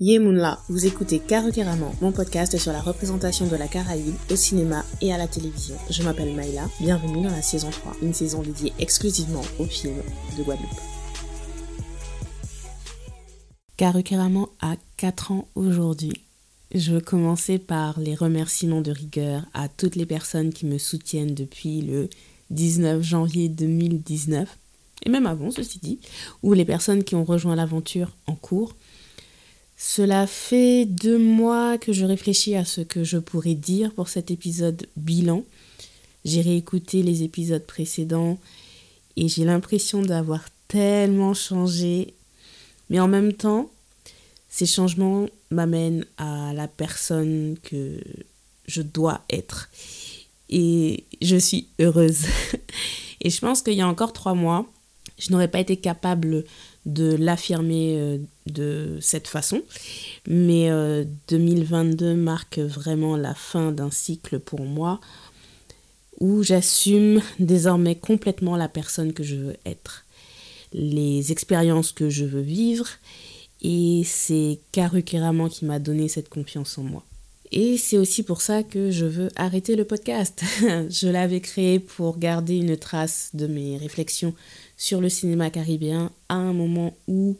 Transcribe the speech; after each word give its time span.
Yemunla, 0.00 0.60
vous 0.68 0.86
écoutez 0.86 1.18
Carrément, 1.18 1.92
mon 2.00 2.12
podcast 2.12 2.56
sur 2.56 2.70
la 2.70 2.80
représentation 2.80 3.48
de 3.48 3.56
la 3.56 3.66
Caraïbe 3.66 4.14
au 4.30 4.36
cinéma 4.36 4.84
et 5.00 5.12
à 5.12 5.18
la 5.18 5.26
télévision. 5.26 5.74
Je 5.90 6.04
m'appelle 6.04 6.36
Maïla, 6.36 6.68
bienvenue 6.78 7.24
dans 7.24 7.32
la 7.32 7.42
saison 7.42 7.68
3, 7.68 7.96
une 8.02 8.14
saison 8.14 8.40
dédiée 8.42 8.72
exclusivement 8.78 9.42
aux 9.58 9.64
films 9.64 10.00
de 10.38 10.44
Guadeloupe. 10.44 10.68
Carrément 13.76 14.50
a 14.60 14.76
4 14.98 15.32
ans 15.32 15.48
aujourd'hui. 15.56 16.12
Je 16.72 16.92
veux 16.92 17.00
commencer 17.00 17.58
par 17.58 17.98
les 17.98 18.14
remerciements 18.14 18.82
de 18.82 18.92
rigueur 18.92 19.46
à 19.52 19.68
toutes 19.68 19.96
les 19.96 20.06
personnes 20.06 20.52
qui 20.52 20.66
me 20.66 20.78
soutiennent 20.78 21.34
depuis 21.34 21.80
le 21.80 22.08
19 22.50 23.02
janvier 23.02 23.48
2019, 23.48 24.48
et 25.06 25.08
même 25.08 25.26
avant 25.26 25.50
ceci 25.50 25.80
dit, 25.80 25.98
ou 26.44 26.52
les 26.52 26.64
personnes 26.64 27.02
qui 27.02 27.16
ont 27.16 27.24
rejoint 27.24 27.56
l'aventure 27.56 28.14
en 28.28 28.36
cours 28.36 28.76
cela 29.80 30.26
fait 30.26 30.86
deux 30.86 31.18
mois 31.18 31.78
que 31.78 31.92
je 31.92 32.04
réfléchis 32.04 32.56
à 32.56 32.64
ce 32.64 32.80
que 32.80 33.04
je 33.04 33.16
pourrais 33.16 33.54
dire 33.54 33.92
pour 33.94 34.08
cet 34.08 34.32
épisode 34.32 34.88
bilan. 34.96 35.44
J'ai 36.24 36.40
réécouté 36.40 37.04
les 37.04 37.22
épisodes 37.22 37.64
précédents 37.64 38.38
et 39.16 39.28
j'ai 39.28 39.44
l'impression 39.44 40.02
d'avoir 40.02 40.42
tellement 40.66 41.32
changé. 41.32 42.12
Mais 42.90 42.98
en 42.98 43.06
même 43.06 43.32
temps, 43.32 43.70
ces 44.48 44.66
changements 44.66 45.28
m'amènent 45.52 46.04
à 46.16 46.52
la 46.54 46.66
personne 46.66 47.56
que 47.62 48.00
je 48.66 48.82
dois 48.82 49.24
être. 49.30 49.70
Et 50.50 51.04
je 51.22 51.36
suis 51.36 51.68
heureuse. 51.78 52.24
Et 53.20 53.30
je 53.30 53.40
pense 53.40 53.62
qu'il 53.62 53.74
y 53.74 53.80
a 53.80 53.88
encore 53.88 54.12
trois 54.12 54.34
mois, 54.34 54.68
je 55.18 55.30
n'aurais 55.30 55.48
pas 55.48 55.60
été 55.60 55.76
capable 55.76 56.44
de 56.88 57.14
l'affirmer 57.14 57.96
euh, 57.98 58.18
de 58.46 58.98
cette 59.00 59.28
façon. 59.28 59.62
Mais 60.26 60.70
2022 61.28 62.06
euh, 62.06 62.14
marque 62.16 62.58
vraiment 62.58 63.16
la 63.16 63.34
fin 63.34 63.70
d'un 63.70 63.90
cycle 63.90 64.40
pour 64.40 64.62
moi 64.62 65.00
où 66.18 66.42
j'assume 66.42 67.20
désormais 67.38 67.94
complètement 67.94 68.56
la 68.56 68.68
personne 68.68 69.12
que 69.12 69.22
je 69.22 69.36
veux 69.36 69.56
être, 69.64 70.04
les 70.72 71.30
expériences 71.30 71.92
que 71.92 72.10
je 72.10 72.24
veux 72.24 72.40
vivre 72.40 72.88
et 73.62 74.02
c'est 74.04 74.58
Karu 74.72 75.02
qui 75.02 75.64
m'a 75.64 75.78
donné 75.78 76.08
cette 76.08 76.28
confiance 76.28 76.78
en 76.78 76.82
moi. 76.82 77.04
Et 77.50 77.78
c'est 77.78 77.96
aussi 77.96 78.22
pour 78.22 78.42
ça 78.42 78.62
que 78.62 78.90
je 78.90 79.06
veux 79.06 79.30
arrêter 79.36 79.74
le 79.74 79.84
podcast. 79.84 80.42
je 80.90 81.08
l'avais 81.08 81.40
créé 81.40 81.78
pour 81.78 82.18
garder 82.18 82.56
une 82.56 82.76
trace 82.76 83.30
de 83.34 83.46
mes 83.46 83.78
réflexions 83.78 84.34
sur 84.78 85.02
le 85.02 85.10
cinéma 85.10 85.50
caribéen 85.50 86.10
à 86.30 86.36
un 86.36 86.54
moment 86.54 86.96
où 87.08 87.36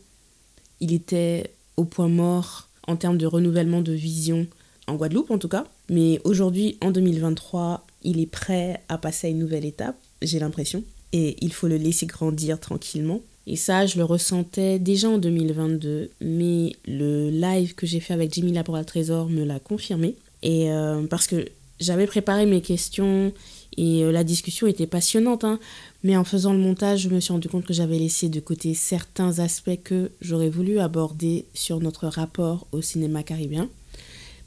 il 0.80 0.92
était 0.92 1.54
au 1.76 1.84
point 1.84 2.08
mort 2.08 2.68
en 2.86 2.96
termes 2.96 3.16
de 3.16 3.26
renouvellement 3.26 3.80
de 3.80 3.92
vision 3.92 4.46
en 4.86 4.96
Guadeloupe 4.96 5.30
en 5.30 5.38
tout 5.38 5.48
cas. 5.48 5.64
Mais 5.88 6.20
aujourd'hui, 6.24 6.76
en 6.82 6.90
2023, 6.90 7.86
il 8.02 8.20
est 8.20 8.26
prêt 8.26 8.82
à 8.88 8.98
passer 8.98 9.28
à 9.28 9.30
une 9.30 9.38
nouvelle 9.38 9.64
étape, 9.64 9.96
j'ai 10.20 10.38
l'impression. 10.38 10.82
Et 11.12 11.36
il 11.40 11.52
faut 11.52 11.68
le 11.68 11.76
laisser 11.76 12.04
grandir 12.04 12.60
tranquillement. 12.60 13.20
Et 13.46 13.56
ça, 13.56 13.86
je 13.86 13.96
le 13.96 14.04
ressentais 14.04 14.78
déjà 14.78 15.08
en 15.08 15.16
2022, 15.16 16.10
mais 16.20 16.72
le 16.86 17.30
live 17.30 17.74
que 17.74 17.86
j'ai 17.86 18.00
fait 18.00 18.12
avec 18.12 18.34
Jimmy 18.34 18.52
Laporal 18.52 18.84
Trésor 18.84 19.30
me 19.30 19.44
l'a 19.44 19.58
confirmé. 19.58 20.16
Et 20.42 20.70
euh, 20.70 21.06
parce 21.06 21.26
que 21.26 21.46
j'avais 21.80 22.06
préparé 22.06 22.44
mes 22.44 22.60
questions 22.60 23.32
et 23.78 24.04
euh, 24.04 24.12
la 24.12 24.24
discussion 24.24 24.66
était 24.66 24.86
passionnante, 24.86 25.44
hein. 25.44 25.58
Mais 26.04 26.16
en 26.16 26.24
faisant 26.24 26.52
le 26.52 26.58
montage, 26.58 27.00
je 27.00 27.08
me 27.08 27.20
suis 27.20 27.32
rendu 27.32 27.48
compte 27.48 27.66
que 27.66 27.72
j'avais 27.72 27.98
laissé 27.98 28.28
de 28.28 28.40
côté 28.40 28.74
certains 28.74 29.40
aspects 29.40 29.82
que 29.82 30.10
j'aurais 30.20 30.48
voulu 30.48 30.78
aborder 30.78 31.44
sur 31.54 31.80
notre 31.80 32.06
rapport 32.06 32.66
au 32.72 32.82
cinéma 32.82 33.22
caribéen. 33.22 33.68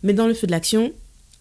Mais 0.03 0.13
dans 0.13 0.27
le 0.27 0.33
feu 0.33 0.47
de 0.47 0.51
l'action, 0.51 0.91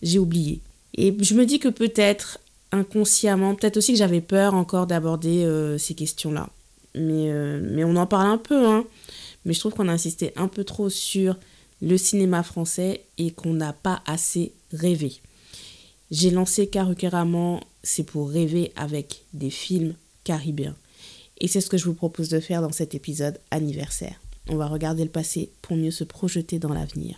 j'ai 0.03 0.19
oublié. 0.19 0.61
Et 0.97 1.15
je 1.21 1.35
me 1.35 1.47
dis 1.47 1.61
que 1.61 1.69
peut-être 1.69 2.41
inconsciemment, 2.73 3.55
peut-être 3.55 3.77
aussi 3.77 3.93
que 3.93 3.99
j'avais 3.99 4.21
peur 4.21 4.55
encore 4.55 4.87
d'aborder 4.87 5.45
euh, 5.45 5.79
ces 5.79 5.95
questions-là. 5.95 6.49
Mais, 6.95 7.31
euh, 7.31 7.61
mais 7.73 7.85
on 7.85 7.97
en 7.97 8.07
parle 8.07 8.27
un 8.27 8.39
peu, 8.39 8.67
hein. 8.67 8.85
Mais 9.45 9.55
je 9.55 9.61
trouve 9.61 9.73
qu'on 9.73 9.89
a 9.89 9.93
insisté 9.93 10.33
un 10.37 10.49
peu 10.49 10.65
trop 10.65 10.91
sur 10.91 11.37
le 11.81 11.97
cinéma 11.97 12.43
français 12.43 13.05
et 13.17 13.31
qu'on 13.31 13.55
n'a 13.55 13.73
pas 13.73 14.03
assez 14.07 14.53
rêvé. 14.73 15.21
J'ai 16.11 16.31
lancé 16.31 16.67
Caruqueraman, 16.67 17.61
c'est 17.85 18.03
pour 18.03 18.31
rêver 18.31 18.73
avec 18.75 19.23
des 19.33 19.49
films 19.49 19.95
caribéens. 20.25 20.75
Et 21.39 21.47
c'est 21.47 21.61
ce 21.61 21.71
que 21.71 21.79
je 21.79 21.85
vous 21.85 21.95
propose 21.95 22.29
de 22.29 22.41
faire 22.41 22.63
dans 22.63 22.73
cet 22.73 22.97
épisode 22.97 23.39
anniversaire. 23.53 24.21
On 24.49 24.57
va 24.57 24.67
regarder 24.67 25.05
le 25.05 25.11
passé 25.11 25.51
pour 25.63 25.77
mieux 25.77 25.93
se 25.93 26.03
projeter 26.03 26.59
dans 26.59 26.75
l'avenir. 26.75 27.17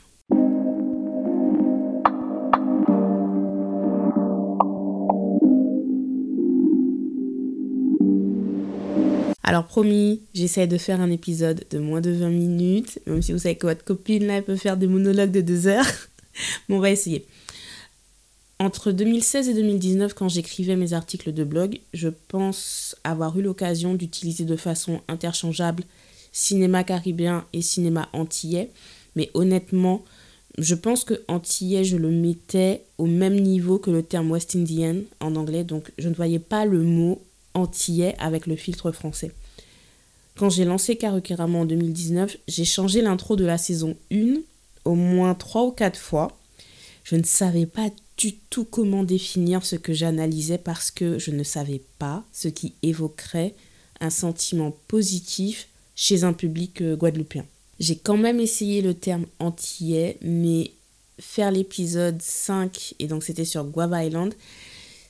Alors 9.43 9.67
promis, 9.67 10.21
j'essaie 10.35 10.67
de 10.67 10.77
faire 10.77 11.01
un 11.01 11.11
épisode 11.11 11.65
de 11.71 11.79
moins 11.79 12.03
de 12.03 12.11
20 12.11 12.29
minutes, 12.29 12.99
même 13.07 13.23
si 13.23 13.33
vous 13.33 13.39
savez 13.39 13.57
que 13.57 13.67
votre 13.67 13.85
copine 13.85 14.27
là, 14.27 14.37
elle 14.37 14.45
peut 14.45 14.57
faire 14.57 14.77
des 14.77 14.87
monologues 14.87 15.33
de 15.33 15.41
2 15.41 15.67
heures. 15.67 15.87
mais 16.69 16.77
on 16.77 16.81
va 16.81 16.91
essayer. 16.91 17.27
Entre 18.63 18.93
2016 18.93 19.49
et 19.49 19.55
2019, 19.55 20.15
quand 20.15 20.29
j'écrivais 20.29 20.77
mes 20.77 20.93
articles 20.93 21.33
de 21.33 21.43
blog, 21.43 21.81
je 21.95 22.09
pense 22.29 22.95
avoir 23.03 23.37
eu 23.37 23.43
l'occasion 23.43 23.95
d'utiliser 23.95 24.45
de 24.45 24.55
façon 24.55 25.01
interchangeable 25.09 25.83
cinéma 26.31 26.85
caribéen 26.85 27.45
et 27.53 27.61
cinéma 27.61 28.09
antillais. 28.13 28.71
Mais 29.17 29.31
honnêtement, 29.35 30.05
je 30.59 30.77
pense 30.77 31.03
que 31.03 31.25
antillais, 31.27 31.83
je 31.83 31.97
le 31.97 32.11
mettais 32.11 32.85
au 32.99 33.07
même 33.07 33.35
niveau 33.35 33.79
que 33.79 33.91
le 33.91 34.05
terme 34.05 34.31
West 34.31 34.55
Indian 34.55 34.99
en 35.19 35.35
anglais. 35.35 35.65
Donc, 35.65 35.91
je 35.99 36.09
ne 36.09 36.15
voyais 36.15 36.39
pas 36.39 36.65
le 36.65 36.85
mot 36.85 37.21
antillais 37.55 38.15
avec 38.21 38.47
le 38.47 38.55
filtre 38.55 38.93
français. 38.93 39.33
Quand 40.37 40.51
j'ai 40.51 40.65
lancé 40.65 40.95
Karukirama 40.95 41.59
en 41.59 41.65
2019, 41.65 42.37
j'ai 42.47 42.65
changé 42.65 43.03
l'intro 43.03 43.35
de 43.35 43.45
la 43.45 43.59
saison 43.59 43.97
1 44.13 44.37
au 44.85 44.95
moins 44.95 45.35
3 45.35 45.65
ou 45.65 45.73
4 45.73 45.99
fois. 45.99 46.39
Je 47.03 47.17
ne 47.17 47.25
savais 47.25 47.67
pas 47.67 47.91
du 48.23 48.35
tout 48.51 48.65
comment 48.65 49.03
définir 49.03 49.67
ce 49.67 49.75
que 49.75 49.93
j'analysais 49.93 50.59
parce 50.59 50.93
que 50.93 51.19
je 51.19 51.33
ne 51.33 51.43
savais 51.43 51.83
pas 51.99 52.23
ce 52.33 52.47
qui 52.47 52.75
évoquerait 52.85 53.53
un 54.01 54.11
sentiment 54.11 54.77
positif 54.87 55.67
chez 55.97 56.23
un 56.23 56.33
public 56.33 56.83
euh, 56.83 56.95
guadeloupéen? 56.95 57.45
J'ai 57.81 57.97
quand 57.97 58.17
même 58.17 58.39
essayé 58.39 58.81
le 58.81 58.95
terme 58.95 59.27
antillais, 59.41 60.19
mais 60.23 60.71
faire 61.19 61.51
l'épisode 61.51 62.23
5, 62.23 62.95
et 63.01 63.09
donc 63.09 63.25
c'était 63.25 63.45
sur 63.45 63.65
Guava 63.65 64.05
Island, 64.05 64.35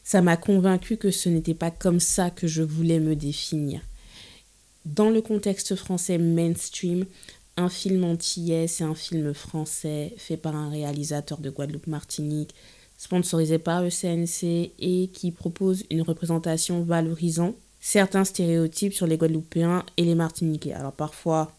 ça 0.05 0.23
m'a 0.23 0.39
convaincu 0.39 0.97
que 0.97 1.11
ce 1.11 1.29
n'était 1.29 1.53
pas 1.53 1.71
comme 1.71 2.01
ça 2.01 2.31
que 2.31 2.47
je 2.47 2.63
voulais 2.63 2.99
me 2.99 3.15
définir. 3.15 3.83
Dans 4.87 5.11
le 5.11 5.21
contexte 5.21 5.77
français 5.77 6.17
mainstream, 6.17 7.05
un 7.59 7.69
film 7.69 8.05
antillais, 8.05 8.69
c'est 8.69 8.85
un 8.85 8.95
film 8.95 9.35
français 9.35 10.15
fait 10.17 10.39
par 10.39 10.57
un 10.57 10.71
réalisateur 10.71 11.41
de 11.41 11.51
Guadeloupe-Martinique 11.51 12.55
sponsorisé 13.03 13.59
par 13.59 13.83
le 13.83 13.91
CNC 13.91 14.71
et 14.79 15.11
qui 15.13 15.33
propose 15.33 15.83
une 15.91 16.03
représentation 16.03 16.85
valorisant 16.85 17.57
certains 17.81 18.25
stéréotypes 18.25 18.95
sur 18.95 19.09
les 19.09 19.17
Guadeloupéens 19.17 19.85
et 19.97 20.05
les 20.05 20.15
Martiniquais. 20.15 20.73
Alors 20.73 20.93
parfois, 20.93 21.51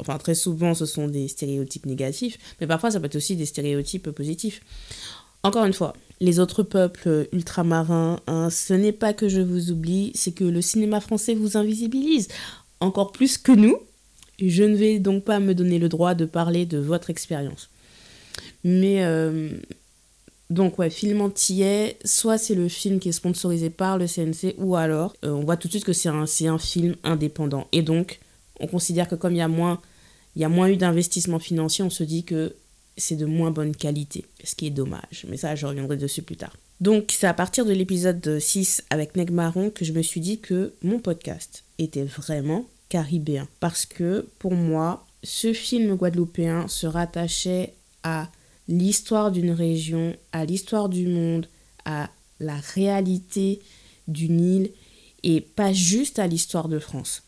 enfin 0.00 0.18
très 0.18 0.34
souvent 0.34 0.74
ce 0.74 0.86
sont 0.86 1.06
des 1.06 1.28
stéréotypes 1.28 1.86
négatifs, 1.86 2.38
mais 2.60 2.66
parfois 2.66 2.90
ça 2.90 2.98
peut 2.98 3.06
être 3.06 3.14
aussi 3.14 3.36
des 3.36 3.46
stéréotypes 3.46 4.10
positifs. 4.10 4.62
Encore 5.44 5.64
une 5.64 5.72
fois, 5.72 5.94
les 6.18 6.40
autres 6.40 6.64
peuples 6.64 7.28
ultramarins, 7.30 8.18
hein, 8.26 8.50
ce 8.50 8.74
n'est 8.74 8.90
pas 8.90 9.12
que 9.12 9.28
je 9.28 9.40
vous 9.40 9.70
oublie, 9.70 10.10
c'est 10.16 10.32
que 10.32 10.42
le 10.42 10.60
cinéma 10.60 11.00
français 11.00 11.34
vous 11.34 11.56
invisibilise 11.56 12.26
encore 12.80 13.12
plus 13.12 13.38
que 13.38 13.52
nous. 13.52 13.78
Je 14.40 14.64
ne 14.64 14.74
vais 14.74 14.98
donc 14.98 15.22
pas 15.22 15.38
me 15.38 15.54
donner 15.54 15.78
le 15.78 15.88
droit 15.88 16.14
de 16.14 16.24
parler 16.24 16.66
de 16.66 16.78
votre 16.78 17.10
expérience. 17.10 17.70
Mais 18.64 19.04
euh, 19.04 19.50
donc 20.50 20.80
ouais, 20.80 20.90
film 20.90 21.20
antillais, 21.20 21.96
soit 22.04 22.36
c'est 22.36 22.56
le 22.56 22.68
film 22.68 22.98
qui 22.98 23.08
est 23.08 23.12
sponsorisé 23.12 23.70
par 23.70 23.98
le 23.98 24.06
CNC, 24.06 24.56
ou 24.58 24.74
alors 24.74 25.14
euh, 25.24 25.30
on 25.30 25.44
voit 25.44 25.56
tout 25.56 25.68
de 25.68 25.72
suite 25.72 25.84
que 25.84 25.92
c'est 25.92 26.08
un, 26.08 26.58
film 26.58 26.96
indépendant. 27.04 27.68
Et 27.70 27.82
donc 27.82 28.18
on 28.58 28.66
considère 28.66 29.08
que 29.08 29.14
comme 29.14 29.32
il 29.34 29.38
y 29.38 29.42
a 29.42 29.48
moins, 29.48 29.80
il 30.34 30.42
y 30.42 30.44
a 30.44 30.48
moins 30.48 30.68
eu 30.68 30.76
d'investissement 30.76 31.38
financier, 31.38 31.84
on 31.84 31.90
se 31.90 32.02
dit 32.02 32.24
que 32.24 32.56
c'est 32.96 33.14
de 33.14 33.26
moins 33.26 33.52
bonne 33.52 33.74
qualité, 33.74 34.26
ce 34.42 34.56
qui 34.56 34.66
est 34.66 34.70
dommage. 34.70 35.24
Mais 35.28 35.36
ça, 35.36 35.54
je 35.54 35.66
reviendrai 35.66 35.96
dessus 35.96 36.22
plus 36.22 36.36
tard. 36.36 36.54
Donc 36.80 37.12
c'est 37.16 37.28
à 37.28 37.34
partir 37.34 37.64
de 37.64 37.72
l'épisode 37.72 38.40
6 38.40 38.84
avec 38.90 39.14
Neg 39.14 39.30
Marron 39.30 39.70
que 39.70 39.84
je 39.84 39.92
me 39.92 40.02
suis 40.02 40.20
dit 40.20 40.40
que 40.40 40.72
mon 40.82 40.98
podcast 40.98 41.62
était 41.78 42.04
vraiment 42.04 42.66
caribéen. 42.88 43.46
Parce 43.60 43.86
que 43.86 44.26
pour 44.40 44.54
moi, 44.54 45.06
ce 45.22 45.52
film 45.52 45.94
guadeloupéen 45.94 46.66
se 46.66 46.88
rattachait 46.88 47.74
à 48.02 48.28
l'histoire 48.70 49.32
d'une 49.32 49.50
région, 49.50 50.16
à 50.32 50.44
l'histoire 50.46 50.88
du 50.88 51.06
monde, 51.06 51.46
à 51.84 52.08
la 52.38 52.56
réalité 52.74 53.60
d'une 54.08 54.40
île 54.40 54.70
et 55.22 55.42
pas 55.42 55.72
juste 55.72 56.18
à 56.18 56.26
l'histoire 56.26 56.68
de 56.68 56.78
France. 56.78 57.22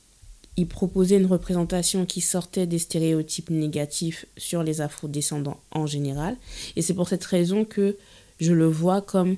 il 0.56 0.68
proposait 0.68 1.16
une 1.16 1.26
représentation 1.26 2.04
qui 2.04 2.20
sortait 2.20 2.66
des 2.66 2.78
stéréotypes 2.78 3.48
négatifs 3.48 4.26
sur 4.36 4.62
les 4.62 4.82
afro-descendants 4.82 5.60
en 5.70 5.86
général. 5.86 6.36
Et 6.76 6.82
c'est 6.82 6.92
pour 6.92 7.08
cette 7.08 7.24
raison 7.24 7.64
que 7.64 7.96
je 8.38 8.52
le 8.52 8.66
vois 8.66 9.00
comme 9.00 9.36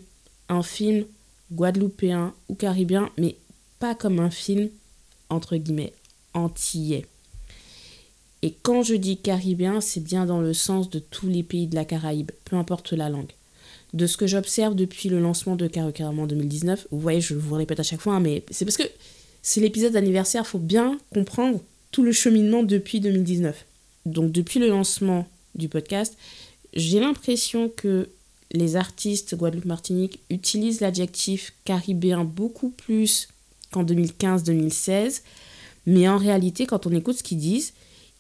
un 0.48 0.64
film 0.64 1.04
guadeloupéen 1.52 2.34
ou 2.48 2.56
caribéen, 2.56 3.10
mais 3.16 3.36
pas 3.78 3.94
comme 3.94 4.18
un 4.18 4.30
film, 4.30 4.70
entre 5.30 5.56
guillemets, 5.56 5.92
antillais. 6.32 7.06
Et 8.44 8.52
quand 8.60 8.82
je 8.82 8.94
dis 8.94 9.16
caribéen, 9.16 9.80
c'est 9.80 10.04
bien 10.04 10.26
dans 10.26 10.38
le 10.38 10.52
sens 10.52 10.90
de 10.90 10.98
tous 10.98 11.28
les 11.28 11.42
pays 11.42 11.66
de 11.66 11.74
la 11.74 11.86
Caraïbe, 11.86 12.30
peu 12.44 12.56
importe 12.56 12.92
la 12.92 13.08
langue. 13.08 13.30
De 13.94 14.06
ce 14.06 14.18
que 14.18 14.26
j'observe 14.26 14.74
depuis 14.74 15.08
le 15.08 15.18
lancement 15.18 15.56
de 15.56 15.66
Caro 15.66 15.90
en 15.98 16.26
2019, 16.26 16.88
vous 16.90 17.00
voyez, 17.00 17.22
je 17.22 17.32
vous 17.32 17.54
répète 17.54 17.80
à 17.80 17.82
chaque 17.82 18.02
fois, 18.02 18.16
hein, 18.16 18.20
mais 18.20 18.44
c'est 18.50 18.66
parce 18.66 18.76
que 18.76 18.82
c'est 19.40 19.62
l'épisode 19.62 19.94
d'anniversaire, 19.94 20.46
faut 20.46 20.58
bien 20.58 20.98
comprendre 21.14 21.58
tout 21.90 22.02
le 22.02 22.12
cheminement 22.12 22.62
depuis 22.62 23.00
2019. 23.00 23.64
Donc 24.04 24.30
depuis 24.30 24.60
le 24.60 24.68
lancement 24.68 25.26
du 25.54 25.70
podcast, 25.70 26.14
j'ai 26.74 27.00
l'impression 27.00 27.70
que 27.74 28.10
les 28.52 28.76
artistes 28.76 29.36
Guadeloupe-Martinique 29.36 30.18
utilisent 30.28 30.82
l'adjectif 30.82 31.54
caribéen 31.64 32.24
beaucoup 32.24 32.68
plus 32.68 33.28
qu'en 33.70 33.84
2015-2016, 33.84 35.22
mais 35.86 36.06
en 36.08 36.18
réalité, 36.18 36.66
quand 36.66 36.86
on 36.86 36.92
écoute 36.92 37.16
ce 37.16 37.22
qu'ils 37.22 37.38
disent, 37.38 37.72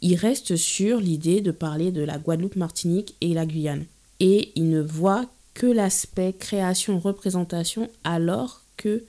ils 0.04 0.16
restent 0.16 0.56
sur 0.56 1.00
l'idée 1.00 1.40
de 1.40 1.50
parler 1.50 1.90
de 1.90 2.02
la 2.02 2.18
Guadeloupe-Martinique 2.18 3.14
et 3.22 3.32
la 3.32 3.46
Guyane. 3.46 3.86
Et 4.20 4.52
ils 4.54 4.68
ne 4.68 4.82
voient 4.82 5.24
que 5.54 5.66
l'aspect 5.66 6.34
création-représentation 6.38 7.88
alors 8.04 8.60
que 8.76 9.02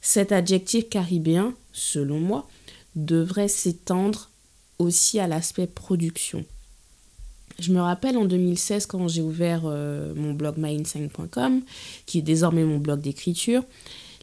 cet 0.00 0.32
adjectif 0.32 0.88
caribéen, 0.88 1.54
selon 1.72 2.18
moi, 2.18 2.48
devrait 2.96 3.46
s'étendre 3.46 4.30
aussi 4.80 5.20
à 5.20 5.28
l'aspect 5.28 5.68
production. 5.68 6.44
Je 7.60 7.72
me 7.72 7.80
rappelle 7.80 8.16
en 8.16 8.24
2016 8.24 8.86
quand 8.86 9.06
j'ai 9.06 9.22
ouvert 9.22 9.62
euh, 9.64 10.12
mon 10.16 10.34
blog 10.34 10.56
myinsane.com, 10.58 11.62
qui 12.04 12.18
est 12.18 12.22
désormais 12.22 12.64
mon 12.64 12.78
blog 12.78 13.00
d'écriture, 13.00 13.62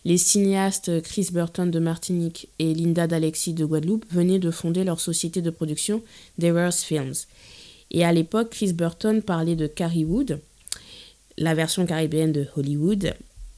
les 0.06 0.18
cinéastes 0.18 1.02
Chris 1.02 1.30
Burton 1.32 1.70
de 1.72 1.80
Martinique 1.80 2.50
et 2.60 2.74
Linda 2.74 3.08
d'Alexis 3.08 3.54
de 3.54 3.66
Guadeloupe 3.66 4.06
venaient 4.12 4.40
de 4.40 4.52
fonder 4.52 4.84
leur 4.84 5.00
société 5.00 5.42
de 5.42 5.50
production 5.50 6.02
Dever's 6.38 6.84
Films. 6.84 7.14
Et 7.92 8.04
à 8.04 8.12
l'époque, 8.12 8.50
Chris 8.50 8.74
Burton 8.74 9.22
parlait 9.22 9.56
de 9.56 9.68
Carrywood, 9.68 10.40
la 11.38 11.54
version 11.54 11.86
caribéenne 11.86 12.32
de 12.32 12.48
Hollywood, 12.56 13.14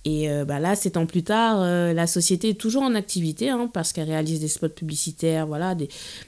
et 0.06 0.30
euh, 0.30 0.46
bah 0.46 0.60
là, 0.60 0.76
sept 0.76 0.98
ans 0.98 1.08
plus 1.08 1.24
tard, 1.24 1.62
euh, 1.62 1.92
la 1.92 2.06
société 2.06 2.50
est 2.50 2.60
toujours 2.60 2.84
en 2.84 2.94
activité 2.94 3.50
hein, 3.50 3.70
parce 3.74 3.92
qu'elle 3.92 4.08
réalise 4.08 4.40
des 4.40 4.48
spots 4.48 4.70
publicitaires, 4.70 5.48
voilà. 5.48 5.76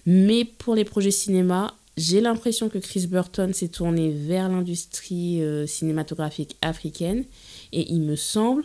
Mais 0.07 0.45
pour 0.45 0.73
les 0.73 0.83
projets 0.83 1.11
cinéma, 1.11 1.75
j'ai 1.95 2.19
l'impression 2.19 2.69
que 2.69 2.79
Chris 2.79 3.05
Burton 3.07 3.53
s'est 3.53 3.67
tourné 3.67 4.09
vers 4.09 4.49
l'industrie 4.49 5.43
euh, 5.43 5.67
cinématographique 5.67 6.57
africaine 6.63 7.23
et 7.71 7.91
il 7.91 8.01
me 8.01 8.15
semble 8.15 8.63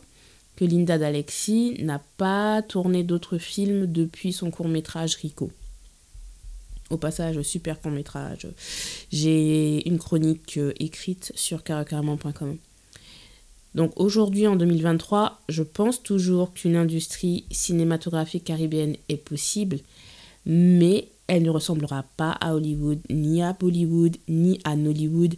que 0.56 0.64
Linda 0.64 0.98
d'Alexis 0.98 1.76
n'a 1.82 2.00
pas 2.16 2.62
tourné 2.62 3.02
d'autres 3.02 3.38
films 3.38 3.86
depuis 3.86 4.32
son 4.32 4.50
court 4.50 4.68
métrage 4.68 5.16
Rico. 5.16 5.50
Au 6.90 6.98
passage, 6.98 7.40
super 7.42 7.80
court 7.80 7.90
métrage. 7.90 8.46
J'ai 9.10 9.88
une 9.88 9.98
chronique 9.98 10.58
écrite 10.78 11.32
sur 11.34 11.62
caracarament.com. 11.62 12.58
Donc 13.74 13.92
aujourd'hui, 13.96 14.46
en 14.46 14.56
2023, 14.56 15.40
je 15.48 15.62
pense 15.62 16.02
toujours 16.02 16.52
qu'une 16.52 16.76
industrie 16.76 17.46
cinématographique 17.50 18.44
caribéenne 18.44 18.96
est 19.08 19.16
possible, 19.16 19.78
mais 20.44 21.08
elle 21.28 21.44
ne 21.44 21.50
ressemblera 21.50 22.04
pas 22.18 22.32
à 22.32 22.54
Hollywood, 22.54 22.98
ni 23.08 23.42
à 23.42 23.54
Bollywood, 23.54 24.18
ni 24.28 24.60
à 24.64 24.76
Nollywood. 24.76 25.34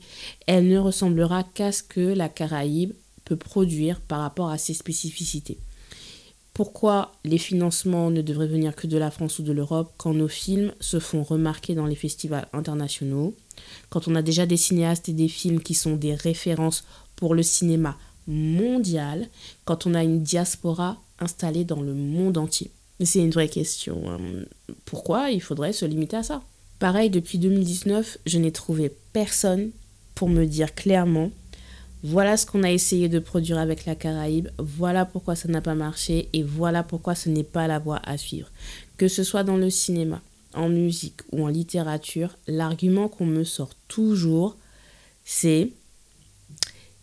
Elle 0.49 0.67
ne 0.67 0.79
ressemblera 0.79 1.45
qu'à 1.45 1.71
ce 1.71 1.85
que 1.85 2.01
la 2.01 2.29
Caraïbe 2.29 2.93
peut 3.25 3.37
produire 3.37 4.01
par 4.01 4.21
rapport 4.21 4.51
à 4.51 4.59
ses 4.59 4.75
spécificités. 4.75 5.59
Pourquoi 6.53 7.13
les 7.25 7.39
financements 7.39 8.11
ne 8.11 8.23
devraient 8.23 8.47
venir 8.47 8.77
que 8.77 8.87
de 8.87 8.97
la 8.97 9.11
France 9.11 9.41
ou 9.41 9.43
de 9.43 9.53
l'Europe 9.53 9.93
quand 9.97 10.15
nos 10.15 10.29
films 10.29 10.73
se 10.79 11.01
font 11.01 11.25
remarquer 11.25 11.75
dans 11.75 11.87
les 11.87 11.97
festivals 11.97 12.47
internationaux, 12.53 13.35
quand 13.89 14.07
on 14.07 14.15
a 14.15 14.23
déjà 14.23 14.47
des 14.47 14.57
cinéastes 14.57 15.09
et 15.09 15.15
des 15.15 15.29
films 15.29 15.61
qui 15.61 15.75
sont 15.75 15.97
des 15.97 16.15
références 16.15 16.85
pour 17.17 17.35
le 17.35 17.43
cinéma 17.43 17.97
mondiale 18.29 19.29
quand 19.65 19.87
on 19.87 19.95
a 19.95 20.05
une 20.05 20.23
diaspora 20.23 20.97
installée 21.19 21.65
dans 21.65 21.83
le 21.83 21.95
monde 21.95 22.39
entier? 22.39 22.71
C'est 23.03 23.19
une 23.19 23.31
vraie 23.31 23.49
question. 23.49 24.09
Hein. 24.09 24.19
Pourquoi 24.85 25.31
il 25.31 25.43
faudrait 25.43 25.73
se 25.73 25.85
limiter 25.85 26.19
à 26.19 26.23
ça? 26.23 26.43
Pareil, 26.79 27.11
depuis 27.11 27.39
2019, 27.39 28.19
je 28.27 28.39
n'ai 28.39 28.53
trouvé 28.53 28.93
personne 29.13 29.71
pour 30.15 30.29
me 30.29 30.45
dire 30.45 30.75
clairement 30.75 31.31
voilà 32.05 32.37
ce 32.37 32.45
qu'on 32.45 32.63
a 32.65 32.71
essayé 32.71 33.09
de 33.09 33.19
produire 33.19 33.59
avec 33.59 33.87
la 33.87 33.95
Caraïbe, 33.95 34.51
voilà 34.59 35.07
pourquoi 35.07 35.37
ça 35.37 35.49
n'a 35.49 35.63
pas 35.63 35.75
marché 35.75 36.29
et 36.35 36.43
voilà 36.43 36.83
pourquoi 36.83 37.15
ce 37.15 37.31
n'est 37.31 37.43
pas 37.43 37.67
la 37.67 37.79
voie 37.79 38.01
à 38.05 38.19
suivre. 38.19 38.51
Que 38.99 39.09
ce 39.09 39.25
soit 39.25 39.43
dans 39.43 39.57
le 39.57 39.71
cinéma, 39.71 40.21
en 40.53 40.69
musique 40.69 41.23
ou 41.33 41.43
en 41.43 41.49
littérature, 41.49 42.37
l'argument 42.47 43.09
qu'on 43.09 43.25
me 43.25 43.43
sort 43.43 43.75
toujours, 43.89 44.55
c'est 45.25 45.71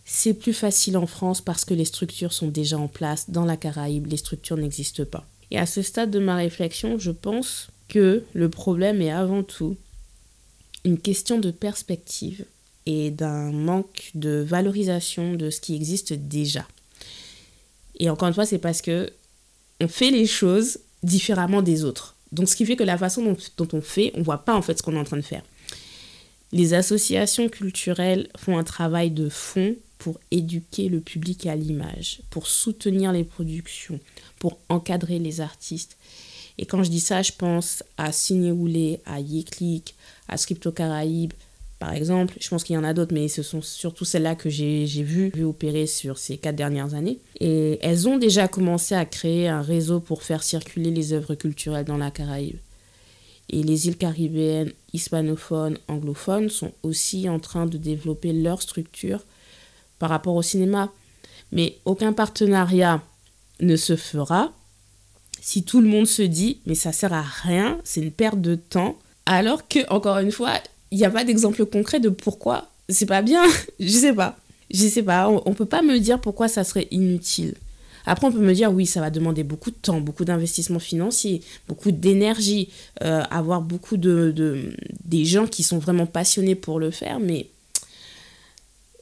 c'est 0.05 0.35
plus 0.35 0.53
facile 0.53 0.97
en 0.97 1.07
France 1.07 1.41
parce 1.41 1.65
que 1.65 1.73
les 1.73 1.85
structures 1.85 2.33
sont 2.33 2.49
déjà 2.49 2.77
en 2.77 2.87
place. 2.87 3.31
Dans 3.31 3.45
la 3.45 3.57
Caraïbe, 3.57 4.05
les 4.05 4.17
structures 4.17 4.57
n'existent 4.57 5.05
pas. 5.05 5.25
Et 5.49 5.57
à 5.57 5.65
ce 5.65 5.81
stade 5.81 6.11
de 6.11 6.19
ma 6.19 6.35
réflexion, 6.35 6.99
je 6.99 7.11
pense 7.11 7.69
que 7.87 8.23
le 8.33 8.49
problème 8.49 9.01
est 9.01 9.11
avant 9.11 9.41
tout 9.41 9.77
une 10.85 10.99
question 10.99 11.39
de 11.39 11.49
perspective 11.49 12.45
et 12.85 13.11
d'un 13.11 13.51
manque 13.51 14.11
de 14.15 14.43
valorisation 14.47 15.33
de 15.33 15.49
ce 15.49 15.61
qui 15.61 15.75
existe 15.75 16.13
déjà. 16.13 16.67
Et 17.99 18.09
encore 18.09 18.27
une 18.27 18.33
fois, 18.33 18.45
c'est 18.45 18.57
parce 18.57 18.81
que 18.81 19.11
on 19.79 19.87
fait 19.87 20.11
les 20.11 20.25
choses 20.25 20.79
différemment 21.03 21.61
des 21.61 21.83
autres. 21.83 22.15
Donc 22.31 22.47
ce 22.47 22.55
qui 22.55 22.65
fait 22.65 22.75
que 22.75 22.83
la 22.83 22.97
façon 22.97 23.35
dont, 23.57 23.67
on 23.73 23.81
fait, 23.81 24.11
on 24.15 24.21
voit 24.21 24.45
pas 24.45 24.55
en 24.55 24.61
fait 24.61 24.77
ce 24.77 24.83
qu'on 24.83 24.95
est 24.95 24.99
en 24.99 25.03
train 25.03 25.17
de 25.17 25.21
faire. 25.21 25.43
Les 26.51 26.73
associations 26.73 27.49
culturelles 27.49 28.29
font 28.37 28.57
un 28.57 28.63
travail 28.63 29.11
de 29.11 29.29
fond 29.29 29.75
pour 29.97 30.19
éduquer 30.31 30.89
le 30.89 30.99
public 30.99 31.45
à 31.45 31.55
l'image, 31.55 32.21
pour 32.29 32.47
soutenir 32.47 33.11
les 33.11 33.23
productions, 33.23 33.99
pour 34.39 34.57
encadrer 34.69 35.19
les 35.19 35.41
artistes. 35.41 35.97
Et 36.57 36.65
quand 36.65 36.83
je 36.83 36.89
dis 36.89 36.99
ça, 36.99 37.21
je 37.21 37.31
pense 37.31 37.83
à 37.97 38.11
Signé 38.11 38.99
à 39.05 39.19
Yéclic, 39.19 39.95
à 40.27 40.37
Scripto 40.37 40.71
Caraïbes, 40.71 41.33
par 41.81 41.93
exemple. 41.93 42.35
Je 42.39 42.47
pense 42.47 42.63
qu'il 42.63 42.75
y 42.75 42.77
en 42.77 42.83
a 42.83 42.93
d'autres, 42.93 43.11
mais 43.11 43.27
ce 43.27 43.41
sont 43.41 43.63
surtout 43.63 44.05
celles-là 44.05 44.35
que 44.35 44.51
j'ai 44.51 44.85
vu 44.85 45.31
opérer 45.43 45.87
sur 45.87 46.19
ces 46.19 46.37
quatre 46.37 46.55
dernières 46.55 46.93
années. 46.93 47.17
Et 47.39 47.79
elles 47.81 48.07
ont 48.07 48.19
déjà 48.19 48.47
commencé 48.47 48.93
à 48.93 49.03
créer 49.03 49.47
un 49.47 49.63
réseau 49.63 49.99
pour 49.99 50.21
faire 50.21 50.43
circuler 50.43 50.91
les 50.91 51.11
œuvres 51.11 51.33
culturelles 51.33 51.85
dans 51.85 51.97
la 51.97 52.11
Caraïbe. 52.11 52.59
Et 53.49 53.63
les 53.63 53.87
îles 53.87 53.97
caribéennes 53.97 54.71
hispanophones, 54.93 55.79
anglophones 55.87 56.51
sont 56.51 56.71
aussi 56.83 57.27
en 57.27 57.39
train 57.39 57.65
de 57.65 57.79
développer 57.79 58.31
leur 58.31 58.61
structure 58.61 59.25
par 59.97 60.11
rapport 60.11 60.35
au 60.35 60.43
cinéma. 60.43 60.91
Mais 61.51 61.79
aucun 61.85 62.13
partenariat 62.13 63.01
ne 63.59 63.75
se 63.75 63.95
fera 63.95 64.53
si 65.41 65.63
tout 65.63 65.81
le 65.81 65.87
monde 65.87 66.05
se 66.05 66.21
dit 66.21 66.59
mais 66.67 66.75
ça 66.75 66.91
sert 66.91 67.11
à 67.11 67.23
rien, 67.23 67.79
c'est 67.83 68.01
une 68.01 68.11
perte 68.11 68.39
de 68.39 68.53
temps, 68.53 68.99
alors 69.25 69.67
que 69.67 69.79
encore 69.91 70.19
une 70.19 70.31
fois, 70.31 70.53
il 70.91 70.97
n'y 70.97 71.05
a 71.05 71.09
pas 71.09 71.23
d'exemple 71.23 71.65
concret 71.65 71.99
de 71.99 72.09
pourquoi 72.09 72.67
c'est 72.89 73.05
pas 73.05 73.21
bien. 73.21 73.43
Je 73.79 73.89
sais 73.89 74.13
pas. 74.13 74.37
Je 74.73 74.87
sais 74.87 75.03
pas, 75.03 75.29
on, 75.29 75.49
ne 75.49 75.55
peut 75.55 75.65
pas 75.65 75.81
me 75.81 75.99
dire 75.99 76.19
pourquoi 76.21 76.47
ça 76.47 76.63
serait 76.63 76.87
inutile. 76.91 77.55
Après, 78.05 78.25
on 78.25 78.31
peut 78.31 78.39
me 78.39 78.53
dire, 78.53 78.71
oui, 78.71 78.85
ça 78.85 79.01
va 79.01 79.09
demander 79.09 79.43
beaucoup 79.43 79.69
de 79.69 79.75
temps, 79.75 79.99
beaucoup 79.99 80.23
d'investissement 80.23 80.79
financier, 80.79 81.41
beaucoup 81.67 81.91
d'énergie, 81.91 82.69
euh, 83.03 83.21
avoir 83.29 83.61
beaucoup 83.61 83.97
de, 83.97 84.31
de, 84.33 84.73
des 85.03 85.25
gens 85.25 85.45
qui 85.45 85.61
sont 85.63 85.77
vraiment 85.77 86.05
passionnés 86.05 86.55
pour 86.55 86.79
le 86.79 86.89
faire, 86.89 87.19
mais 87.19 87.47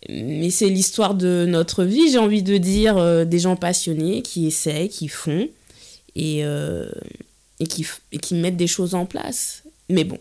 mais 0.07 0.49
c'est 0.49 0.69
l'histoire 0.69 1.13
de 1.13 1.45
notre 1.47 1.83
vie, 1.83 2.09
j'ai 2.09 2.17
envie 2.17 2.41
de 2.41 2.57
dire, 2.57 2.97
euh, 2.97 3.25
des 3.25 3.39
gens 3.39 3.55
passionnés 3.55 4.21
qui 4.21 4.47
essayent, 4.47 4.89
qui 4.89 5.07
font 5.07 5.49
et, 6.15 6.45
euh, 6.45 6.89
et, 7.59 7.67
qui, 7.67 7.85
et 8.11 8.17
qui 8.17 8.35
mettent 8.35 8.57
des 8.57 8.67
choses 8.67 8.95
en 8.95 9.05
place. 9.05 9.63
Mais 9.89 10.05
bon, 10.05 10.17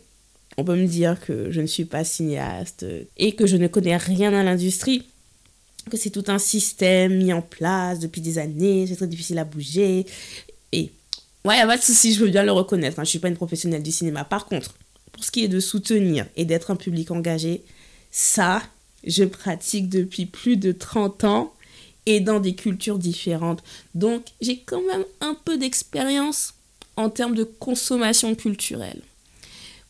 on 0.58 0.64
peut 0.64 0.74
me 0.74 0.86
dire 0.86 1.20
que 1.20 1.50
je 1.50 1.60
ne 1.60 1.66
suis 1.66 1.84
pas 1.84 2.02
cinéaste 2.02 2.84
et 3.16 3.32
que 3.32 3.46
je 3.46 3.56
ne 3.56 3.68
connais 3.68 3.96
rien 3.96 4.34
à 4.34 4.42
l'industrie, 4.42 5.04
que 5.88 5.96
c'est 5.96 6.10
tout 6.10 6.24
un 6.26 6.40
système 6.40 7.16
mis 7.16 7.32
en 7.32 7.40
place 7.40 8.00
depuis 8.00 8.20
des 8.20 8.38
années, 8.38 8.86
c'est 8.88 8.96
très 8.96 9.06
difficile 9.06 9.38
à 9.38 9.44
bouger. 9.44 10.04
Et 10.72 10.90
ouais, 11.44 11.64
pas 11.64 11.76
de 11.76 11.82
souci, 11.82 12.12
je 12.12 12.24
veux 12.24 12.30
bien 12.30 12.42
le 12.42 12.50
reconnaître, 12.50 12.98
hein, 12.98 13.04
je 13.04 13.08
ne 13.08 13.10
suis 13.10 13.18
pas 13.20 13.28
une 13.28 13.36
professionnelle 13.36 13.84
du 13.84 13.92
cinéma. 13.92 14.24
Par 14.24 14.46
contre, 14.46 14.74
pour 15.12 15.24
ce 15.24 15.30
qui 15.30 15.44
est 15.44 15.48
de 15.48 15.60
soutenir 15.60 16.26
et 16.36 16.44
d'être 16.44 16.72
un 16.72 16.76
public 16.76 17.12
engagé, 17.12 17.62
ça, 18.10 18.60
je 19.04 19.22
pratique 19.22 19.88
depuis 19.88 20.26
plus 20.26 20.56
de 20.56 20.72
30 20.72 21.22
ans 21.22 21.54
et 22.04 22.18
dans 22.18 22.40
des 22.40 22.56
cultures 22.56 22.98
différentes. 22.98 23.62
Donc 23.94 24.24
j'ai 24.40 24.58
quand 24.58 24.82
même 24.82 25.04
un 25.20 25.36
peu 25.44 25.56
d'expérience 25.56 26.54
en 26.96 27.10
termes 27.10 27.36
de 27.36 27.44
consommation 27.44 28.34
culturelle. 28.34 29.02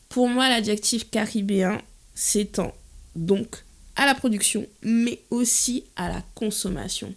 Pour 0.09 0.27
moi, 0.27 0.49
l'adjectif 0.49 1.11
caribéen 1.11 1.79
s'étend 2.15 2.73
donc 3.15 3.63
à 3.95 4.07
la 4.07 4.15
production, 4.15 4.65
mais 4.81 5.21
aussi 5.29 5.83
à 5.95 6.09
la 6.09 6.23
consommation. 6.33 7.13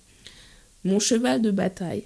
Mon 0.84 0.98
cheval 0.98 1.40
de 1.40 1.50
bataille, 1.50 2.04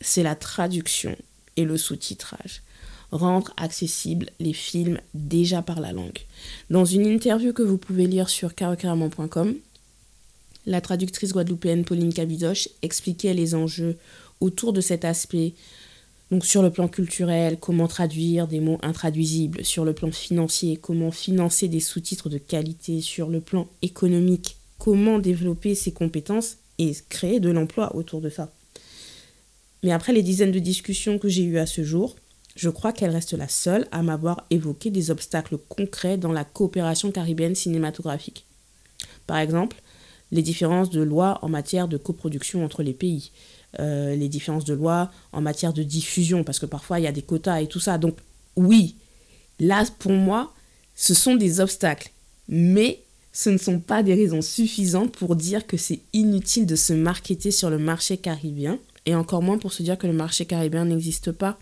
c'est 0.00 0.22
la 0.22 0.36
traduction 0.36 1.16
et 1.56 1.64
le 1.64 1.76
sous-titrage. 1.76 2.62
Rendre 3.10 3.52
accessibles 3.56 4.30
les 4.38 4.52
films 4.52 5.00
déjà 5.12 5.60
par 5.60 5.80
la 5.80 5.92
langue. 5.92 6.20
Dans 6.70 6.84
une 6.84 7.06
interview 7.06 7.52
que 7.52 7.62
vous 7.62 7.78
pouvez 7.78 8.06
lire 8.06 8.28
sur 8.28 8.54
carocaramon.com, 8.54 9.56
la 10.66 10.80
traductrice 10.80 11.32
guadeloupéenne 11.32 11.84
Pauline 11.84 12.14
Cabidoche 12.14 12.68
expliquait 12.82 13.34
les 13.34 13.56
enjeux 13.56 13.98
autour 14.40 14.72
de 14.72 14.80
cet 14.80 15.04
aspect 15.04 15.54
donc 16.30 16.44
sur 16.44 16.62
le 16.62 16.70
plan 16.70 16.88
culturel, 16.88 17.58
comment 17.58 17.88
traduire 17.88 18.46
des 18.48 18.60
mots 18.60 18.78
intraduisibles, 18.82 19.64
sur 19.64 19.84
le 19.84 19.94
plan 19.94 20.10
financier, 20.10 20.76
comment 20.76 21.10
financer 21.10 21.68
des 21.68 21.80
sous-titres 21.80 22.28
de 22.28 22.38
qualité, 22.38 23.00
sur 23.00 23.28
le 23.28 23.40
plan 23.40 23.66
économique, 23.80 24.56
comment 24.78 25.18
développer 25.18 25.74
ses 25.74 25.92
compétences 25.92 26.56
et 26.78 26.92
créer 27.08 27.40
de 27.40 27.50
l'emploi 27.50 27.96
autour 27.96 28.20
de 28.20 28.28
ça? 28.28 28.52
Mais 29.82 29.92
après 29.92 30.12
les 30.12 30.22
dizaines 30.22 30.52
de 30.52 30.58
discussions 30.58 31.18
que 31.18 31.28
j'ai 31.28 31.44
eues 31.44 31.58
à 31.58 31.66
ce 31.66 31.82
jour, 31.82 32.16
je 32.56 32.68
crois 32.68 32.92
qu'elle 32.92 33.10
reste 33.10 33.32
la 33.34 33.48
seule 33.48 33.86
à 33.92 34.02
m'avoir 34.02 34.44
évoqué 34.50 34.90
des 34.90 35.10
obstacles 35.10 35.56
concrets 35.68 36.18
dans 36.18 36.32
la 36.32 36.44
coopération 36.44 37.12
caribéenne 37.12 37.54
cinématographique. 37.54 38.44
Par 39.26 39.38
exemple, 39.38 39.80
les 40.32 40.42
différences 40.42 40.90
de 40.90 41.00
loi 41.00 41.38
en 41.42 41.48
matière 41.48 41.88
de 41.88 41.96
coproduction 41.96 42.64
entre 42.64 42.82
les 42.82 42.92
pays, 42.92 43.30
euh, 43.80 44.14
les 44.14 44.28
différences 44.28 44.64
de 44.64 44.74
loi 44.74 45.10
en 45.32 45.40
matière 45.40 45.72
de 45.72 45.82
diffusion, 45.82 46.44
parce 46.44 46.58
que 46.58 46.66
parfois 46.66 46.98
il 47.00 47.04
y 47.04 47.08
a 47.08 47.12
des 47.12 47.22
quotas 47.22 47.60
et 47.60 47.66
tout 47.66 47.80
ça. 47.80 47.98
Donc 47.98 48.16
oui, 48.56 48.96
là 49.60 49.84
pour 49.98 50.12
moi, 50.12 50.54
ce 50.94 51.14
sont 51.14 51.36
des 51.36 51.60
obstacles, 51.60 52.10
mais 52.48 53.02
ce 53.32 53.50
ne 53.50 53.58
sont 53.58 53.78
pas 53.78 54.02
des 54.02 54.14
raisons 54.14 54.42
suffisantes 54.42 55.12
pour 55.12 55.36
dire 55.36 55.66
que 55.66 55.76
c'est 55.76 56.00
inutile 56.12 56.66
de 56.66 56.76
se 56.76 56.92
marketer 56.92 57.50
sur 57.50 57.70
le 57.70 57.78
marché 57.78 58.16
caribéen, 58.16 58.78
et 59.06 59.14
encore 59.14 59.42
moins 59.42 59.58
pour 59.58 59.72
se 59.72 59.82
dire 59.82 59.96
que 59.96 60.06
le 60.06 60.12
marché 60.12 60.44
caribéen 60.44 60.86
n'existe 60.86 61.32
pas. 61.32 61.58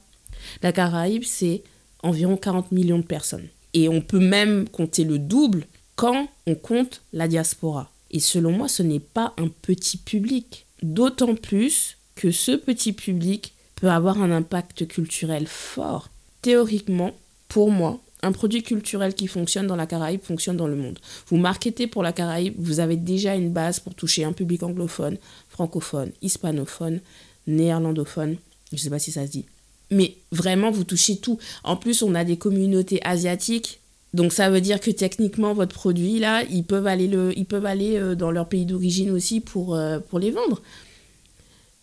La 0.62 0.72
Caraïbe, 0.72 1.24
c'est 1.24 1.62
environ 2.02 2.36
40 2.36 2.72
millions 2.72 2.98
de 2.98 3.04
personnes. 3.04 3.48
Et 3.74 3.88
on 3.88 4.00
peut 4.00 4.20
même 4.20 4.68
compter 4.68 5.04
le 5.04 5.18
double 5.18 5.66
quand 5.96 6.28
on 6.46 6.54
compte 6.54 7.02
la 7.12 7.28
diaspora. 7.28 7.90
Et 8.10 8.20
selon 8.20 8.52
moi, 8.52 8.68
ce 8.68 8.82
n'est 8.82 9.00
pas 9.00 9.34
un 9.38 9.48
petit 9.48 9.98
public. 9.98 10.66
D'autant 10.82 11.34
plus 11.34 11.95
que 12.16 12.32
ce 12.32 12.52
petit 12.52 12.92
public 12.92 13.54
peut 13.76 13.90
avoir 13.90 14.20
un 14.20 14.32
impact 14.32 14.88
culturel 14.88 15.46
fort. 15.46 16.08
Théoriquement, 16.42 17.12
pour 17.48 17.70
moi, 17.70 18.00
un 18.22 18.32
produit 18.32 18.62
culturel 18.62 19.14
qui 19.14 19.28
fonctionne 19.28 19.66
dans 19.66 19.76
la 19.76 19.86
Caraïbe 19.86 20.22
fonctionne 20.22 20.56
dans 20.56 20.66
le 20.66 20.74
monde. 20.74 20.98
Vous 21.28 21.36
marketez 21.36 21.86
pour 21.86 22.02
la 22.02 22.12
Caraïbe, 22.12 22.54
vous 22.58 22.80
avez 22.80 22.96
déjà 22.96 23.36
une 23.36 23.52
base 23.52 23.78
pour 23.78 23.94
toucher 23.94 24.24
un 24.24 24.32
public 24.32 24.62
anglophone, 24.62 25.18
francophone, 25.48 26.10
hispanophone, 26.22 27.00
néerlandophone, 27.46 28.36
je 28.72 28.76
ne 28.76 28.80
sais 28.80 28.90
pas 28.90 28.98
si 28.98 29.12
ça 29.12 29.26
se 29.26 29.30
dit. 29.30 29.44
Mais 29.90 30.16
vraiment, 30.32 30.70
vous 30.70 30.84
touchez 30.84 31.18
tout. 31.18 31.38
En 31.62 31.76
plus, 31.76 32.02
on 32.02 32.14
a 32.14 32.24
des 32.24 32.38
communautés 32.38 33.00
asiatiques. 33.04 33.80
Donc 34.14 34.32
ça 34.32 34.50
veut 34.50 34.60
dire 34.60 34.80
que 34.80 34.90
techniquement, 34.90 35.52
votre 35.52 35.74
produit, 35.74 36.18
là, 36.18 36.42
ils 36.50 36.64
peuvent 36.64 36.86
aller, 36.86 37.06
le, 37.06 37.38
ils 37.38 37.44
peuvent 37.44 37.66
aller 37.66 37.96
euh, 37.96 38.14
dans 38.14 38.30
leur 38.30 38.48
pays 38.48 38.64
d'origine 38.64 39.10
aussi 39.10 39.40
pour, 39.40 39.76
euh, 39.76 40.00
pour 40.00 40.18
les 40.18 40.30
vendre. 40.30 40.62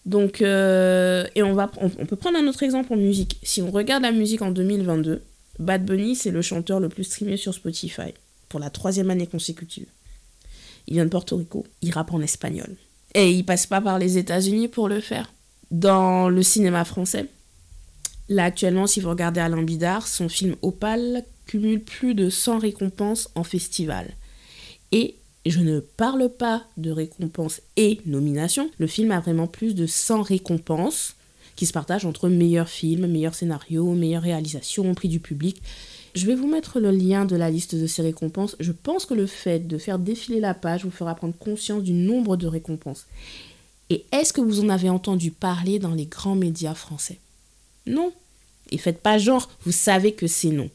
Donc, 0.06 0.42
euh, 0.42 1.26
et 1.36 1.44
on, 1.44 1.54
va, 1.54 1.72
on, 1.78 1.90
peut 1.90 2.16
prendre 2.16 2.38
un 2.38 2.48
autre 2.48 2.64
exemple 2.64 2.94
en 2.94 2.98
musique. 2.98 3.40
Si 3.44 3.62
on 3.62 3.72
regarde 3.72 4.04
la 4.04 4.12
musique 4.12 4.42
en 4.42 4.52
2022, 4.52 5.22
Bad 5.60 5.86
Bunny, 5.86 6.16
c'est 6.16 6.32
le 6.32 6.42
chanteur 6.42 6.80
le 6.80 6.90
plus 6.90 7.06
streamé 7.06 7.38
sur 7.38 7.54
Spotify 7.54 8.14
pour 8.50 8.60
la 8.60 8.70
troisième 8.70 9.10
année 9.10 9.28
consécutive. 9.28 9.88
Il 10.88 10.96
vient 10.96 11.06
de 11.06 11.10
Porto 11.10 11.38
Rico, 11.38 11.66
il 11.82 11.92
rappe 11.92 12.14
en 12.14 12.22
espagnol. 12.22 12.76
Et 13.16 13.32
il 13.32 13.46
passe 13.46 13.66
pas 13.66 13.80
par 13.80 14.00
les 14.00 14.18
États-Unis 14.18 14.68
pour 14.68 14.90
le 14.90 15.00
faire. 15.00 15.32
Dans 15.72 16.30
le 16.30 16.44
cinéma 16.44 16.84
français, 16.84 17.28
là 18.28 18.46
actuellement, 18.46 18.88
si 18.88 19.00
vous 19.00 19.10
regardez 19.10 19.40
Alain 19.40 19.64
Bidard, 19.64 20.08
son 20.08 20.28
film 20.28 20.56
Opal 20.62 21.24
cumule 21.46 21.82
plus 21.82 22.14
de 22.16 22.30
100 22.30 22.60
récompenses 22.60 23.30
en 23.36 23.44
festival. 23.44 24.14
Je 25.46 25.60
ne 25.60 25.80
parle 25.82 26.30
pas 26.30 26.64
de 26.78 26.90
récompenses 26.92 27.62
et 27.76 28.00
nominations. 28.06 28.70
Le 28.78 28.88
film 28.88 29.12
a 29.12 29.20
vraiment 29.20 29.48
plus 29.48 29.76
de 29.76 29.86
100 29.86 30.22
récompenses 30.22 31.16
qui 31.56 31.66
se 31.66 31.74
partagent 31.74 32.06
entre 32.06 32.30
meilleur 32.30 32.70
film, 32.70 33.08
meilleur 33.08 33.36
scénario, 33.36 33.92
meilleure 33.94 34.24
réalisation, 34.24 34.94
prix 34.94 35.10
du 35.10 35.20
public. 35.20 35.62
Je 36.16 36.26
vais 36.26 36.36
vous 36.36 36.48
mettre 36.48 36.80
le 36.80 36.92
lien 36.92 37.26
de 37.26 37.36
la 37.36 37.50
liste 37.50 37.76
de 37.76 37.88
ces 37.88 38.02
récompenses. 38.02 38.56
Je 38.60 38.72
pense 38.72 39.06
que 39.06 39.14
le 39.14 39.28
fait 39.28 39.68
de 39.68 39.78
faire 39.78 40.00
défiler 40.00 40.40
la 40.40 40.54
page 40.54 40.86
vous 40.86 40.92
fera 40.92 41.16
prendre 41.16 41.36
conscience 41.38 41.84
du 41.84 41.94
nombre 41.94 42.38
de 42.38 42.48
récompenses. 42.48 43.06
Et 43.90 44.06
est-ce 44.12 44.32
que 44.32 44.42
vous 44.42 44.62
en 44.62 44.70
avez 44.70 44.90
entendu 44.90 45.32
parler 45.32 45.78
dans 45.78 45.94
les 45.94 46.06
grands 46.06 46.36
médias 46.36 46.74
français? 46.74 47.20
Non. 47.86 48.14
Et 48.72 48.78
faites 48.78 49.02
pas 49.02 49.18
genre, 49.18 49.50
vous 49.66 49.72
savez 49.72 50.14
que 50.14 50.28
c'est 50.28 50.50
non. 50.50 50.70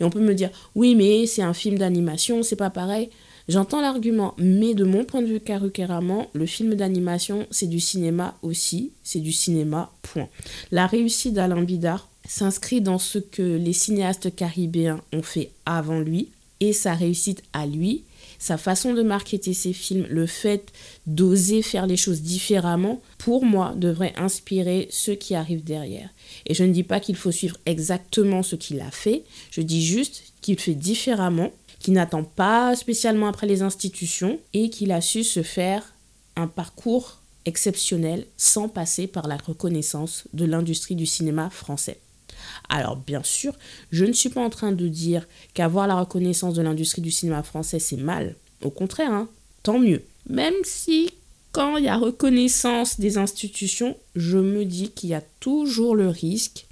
Et 0.00 0.04
on 0.04 0.10
peut 0.10 0.20
me 0.20 0.34
dire, 0.34 0.50
oui, 0.74 0.94
mais 0.94 1.26
c'est 1.26 1.42
un 1.42 1.54
film 1.54 1.78
d'animation, 1.78 2.42
c'est 2.42 2.56
pas 2.56 2.70
pareil. 2.70 3.10
J'entends 3.48 3.80
l'argument, 3.80 4.34
mais 4.38 4.74
de 4.74 4.84
mon 4.84 5.04
point 5.04 5.22
de 5.22 5.26
vue 5.26 5.40
carrément, 5.40 6.28
le 6.32 6.46
film 6.46 6.74
d'animation, 6.74 7.46
c'est 7.52 7.68
du 7.68 7.78
cinéma 7.78 8.36
aussi, 8.42 8.90
c'est 9.04 9.20
du 9.20 9.30
cinéma, 9.30 9.92
point. 10.02 10.28
La 10.72 10.88
réussite 10.88 11.34
d'Alain 11.34 11.62
Bidard 11.62 12.08
s'inscrit 12.28 12.80
dans 12.80 12.98
ce 12.98 13.18
que 13.18 13.42
les 13.42 13.72
cinéastes 13.72 14.34
caribéens 14.34 15.00
ont 15.12 15.22
fait 15.22 15.50
avant 15.64 16.00
lui, 16.00 16.30
et 16.58 16.72
sa 16.72 16.94
réussite 16.94 17.42
à 17.52 17.66
lui, 17.66 18.02
sa 18.38 18.58
façon 18.58 18.94
de 18.94 19.02
marketer 19.02 19.54
ses 19.54 19.72
films, 19.72 20.06
le 20.10 20.26
fait 20.26 20.72
d'oser 21.06 21.62
faire 21.62 21.86
les 21.86 21.96
choses 21.96 22.22
différemment, 22.22 23.00
pour 23.18 23.44
moi, 23.44 23.74
devrait 23.76 24.14
inspirer 24.16 24.88
ceux 24.90 25.14
qui 25.14 25.34
arrivent 25.34 25.64
derrière. 25.64 26.10
Et 26.46 26.54
je 26.54 26.64
ne 26.64 26.72
dis 26.72 26.82
pas 26.82 26.98
qu'il 26.98 27.16
faut 27.16 27.30
suivre 27.30 27.56
exactement 27.66 28.42
ce 28.42 28.56
qu'il 28.56 28.80
a 28.80 28.90
fait, 28.90 29.22
je 29.50 29.60
dis 29.60 29.84
juste 29.84 30.24
qu'il 30.40 30.58
fait 30.58 30.74
différemment 30.74 31.52
qui 31.86 31.92
n'attend 31.92 32.24
pas 32.24 32.74
spécialement 32.74 33.28
après 33.28 33.46
les 33.46 33.62
institutions 33.62 34.40
et 34.54 34.70
qu'il 34.70 34.90
a 34.90 35.00
su 35.00 35.22
se 35.22 35.44
faire 35.44 35.94
un 36.34 36.48
parcours 36.48 37.20
exceptionnel 37.44 38.26
sans 38.36 38.68
passer 38.68 39.06
par 39.06 39.28
la 39.28 39.36
reconnaissance 39.36 40.24
de 40.32 40.46
l'industrie 40.46 40.96
du 40.96 41.06
cinéma 41.06 41.48
français. 41.48 42.00
Alors 42.68 42.96
bien 42.96 43.22
sûr, 43.22 43.54
je 43.92 44.04
ne 44.04 44.12
suis 44.12 44.30
pas 44.30 44.40
en 44.40 44.50
train 44.50 44.72
de 44.72 44.88
dire 44.88 45.28
qu'avoir 45.54 45.86
la 45.86 45.94
reconnaissance 45.94 46.54
de 46.54 46.62
l'industrie 46.62 47.02
du 47.02 47.12
cinéma 47.12 47.44
français 47.44 47.78
c'est 47.78 47.96
mal. 47.96 48.34
Au 48.62 48.70
contraire, 48.70 49.12
hein, 49.12 49.28
tant 49.62 49.78
mieux. 49.78 50.02
Même 50.28 50.54
si 50.64 51.12
quand 51.52 51.76
il 51.76 51.84
y 51.84 51.88
a 51.88 51.96
reconnaissance 51.96 52.98
des 52.98 53.16
institutions, 53.16 53.96
je 54.16 54.38
me 54.38 54.64
dis 54.64 54.90
qu'il 54.90 55.10
y 55.10 55.14
a 55.14 55.22
toujours 55.38 55.94
le 55.94 56.08
risque 56.08 56.66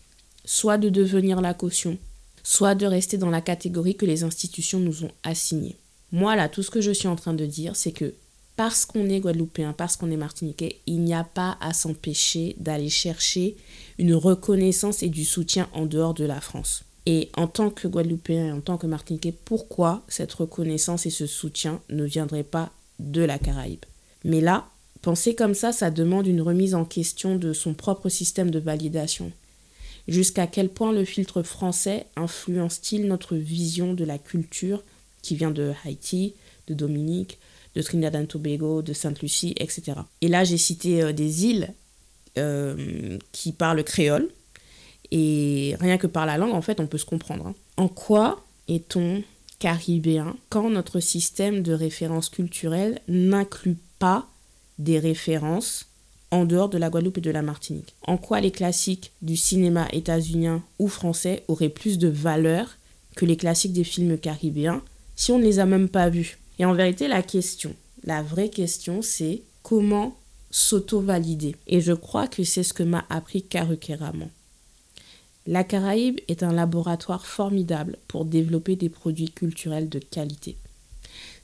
soit 0.44 0.76
de 0.76 0.88
devenir 0.88 1.40
la 1.40 1.54
caution, 1.54 1.98
soit 2.44 2.76
de 2.76 2.86
rester 2.86 3.18
dans 3.18 3.30
la 3.30 3.40
catégorie 3.40 3.96
que 3.96 4.06
les 4.06 4.22
institutions 4.22 4.78
nous 4.78 5.02
ont 5.02 5.10
assignée. 5.24 5.76
Moi, 6.12 6.36
là, 6.36 6.48
tout 6.48 6.62
ce 6.62 6.70
que 6.70 6.80
je 6.80 6.92
suis 6.92 7.08
en 7.08 7.16
train 7.16 7.34
de 7.34 7.46
dire, 7.46 7.74
c'est 7.74 7.90
que 7.90 8.14
parce 8.54 8.86
qu'on 8.86 9.08
est 9.08 9.18
guadeloupéen, 9.18 9.72
parce 9.72 9.96
qu'on 9.96 10.12
est 10.12 10.16
martiniquais, 10.16 10.76
il 10.86 11.00
n'y 11.00 11.14
a 11.14 11.24
pas 11.24 11.58
à 11.60 11.72
s'empêcher 11.72 12.54
d'aller 12.58 12.88
chercher 12.88 13.56
une 13.98 14.14
reconnaissance 14.14 15.02
et 15.02 15.08
du 15.08 15.24
soutien 15.24 15.68
en 15.72 15.86
dehors 15.86 16.14
de 16.14 16.24
la 16.24 16.40
France. 16.40 16.84
Et 17.06 17.30
en 17.36 17.48
tant 17.48 17.70
que 17.70 17.88
guadeloupéen 17.88 18.46
et 18.46 18.52
en 18.52 18.60
tant 18.60 18.78
que 18.78 18.86
martiniquais, 18.86 19.34
pourquoi 19.44 20.04
cette 20.06 20.32
reconnaissance 20.32 21.04
et 21.06 21.10
ce 21.10 21.26
soutien 21.26 21.80
ne 21.90 22.04
viendraient 22.04 22.44
pas 22.44 22.70
de 23.00 23.22
la 23.22 23.38
Caraïbe? 23.38 23.84
Mais 24.22 24.40
là, 24.40 24.68
penser 25.02 25.34
comme 25.34 25.54
ça, 25.54 25.72
ça 25.72 25.90
demande 25.90 26.26
une 26.26 26.40
remise 26.40 26.74
en 26.74 26.84
question 26.84 27.36
de 27.36 27.52
son 27.52 27.74
propre 27.74 28.08
système 28.08 28.50
de 28.50 28.60
validation 28.60 29.32
jusqu'à 30.08 30.46
quel 30.46 30.68
point 30.68 30.92
le 30.92 31.04
filtre 31.04 31.42
français 31.42 32.06
influence-t-il 32.16 33.06
notre 33.06 33.36
vision 33.36 33.94
de 33.94 34.04
la 34.04 34.18
culture 34.18 34.82
qui 35.22 35.36
vient 35.36 35.50
de 35.50 35.72
Haïti, 35.84 36.34
de 36.66 36.74
Dominique, 36.74 37.38
de 37.74 37.82
Trinidad 37.82 38.16
and 38.16 38.26
Tobago, 38.26 38.82
de 38.82 38.92
Sainte-Lucie, 38.92 39.54
etc. 39.58 39.94
Et 40.20 40.28
là, 40.28 40.44
j'ai 40.44 40.58
cité 40.58 41.02
euh, 41.02 41.12
des 41.12 41.46
îles 41.46 41.72
euh, 42.38 43.18
qui 43.32 43.52
parlent 43.52 43.82
créole, 43.84 44.28
et 45.10 45.76
rien 45.80 45.98
que 45.98 46.06
par 46.06 46.26
la 46.26 46.38
langue, 46.38 46.54
en 46.54 46.62
fait, 46.62 46.80
on 46.80 46.86
peut 46.86 46.98
se 46.98 47.04
comprendre. 47.04 47.46
Hein. 47.46 47.54
En 47.76 47.88
quoi 47.88 48.44
est-on 48.68 49.22
caribéen 49.58 50.36
quand 50.48 50.70
notre 50.70 51.00
système 51.00 51.62
de 51.62 51.72
référence 51.72 52.28
culturelle 52.28 53.00
n'inclut 53.08 53.78
pas 53.98 54.28
des 54.78 54.98
références 54.98 55.86
en 56.30 56.44
dehors 56.44 56.68
de 56.68 56.78
la 56.78 56.90
Guadeloupe 56.90 57.18
et 57.18 57.22
de 57.22 57.30
la 57.30 57.42
Martinique. 57.42 57.94
En 58.06 58.16
quoi 58.16 58.40
les 58.40 58.50
classiques 58.50 59.12
du 59.22 59.36
cinéma 59.36 59.88
états-unien 59.92 60.62
ou 60.78 60.88
français 60.88 61.44
auraient 61.48 61.68
plus 61.68 61.98
de 61.98 62.08
valeur 62.08 62.76
que 63.16 63.24
les 63.24 63.36
classiques 63.36 63.72
des 63.72 63.84
films 63.84 64.18
caribéens 64.18 64.82
si 65.16 65.30
on 65.30 65.38
ne 65.38 65.44
les 65.44 65.60
a 65.60 65.66
même 65.66 65.88
pas 65.88 66.08
vus? 66.08 66.38
Et 66.58 66.64
en 66.64 66.74
vérité, 66.74 67.08
la 67.08 67.22
question, 67.22 67.74
la 68.04 68.22
vraie 68.22 68.48
question, 68.48 69.02
c'est 69.02 69.42
comment 69.62 70.16
s'auto-valider 70.50 71.56
Et 71.66 71.80
je 71.80 71.92
crois 71.92 72.28
que 72.28 72.44
c'est 72.44 72.62
ce 72.62 72.72
que 72.72 72.82
m'a 72.82 73.04
appris 73.10 73.42
Karukeraman. 73.42 74.28
La 75.46 75.64
Caraïbe 75.64 76.20
est 76.28 76.42
un 76.42 76.52
laboratoire 76.52 77.26
formidable 77.26 77.98
pour 78.08 78.24
développer 78.24 78.76
des 78.76 78.88
produits 78.88 79.30
culturels 79.30 79.88
de 79.88 79.98
qualité. 79.98 80.56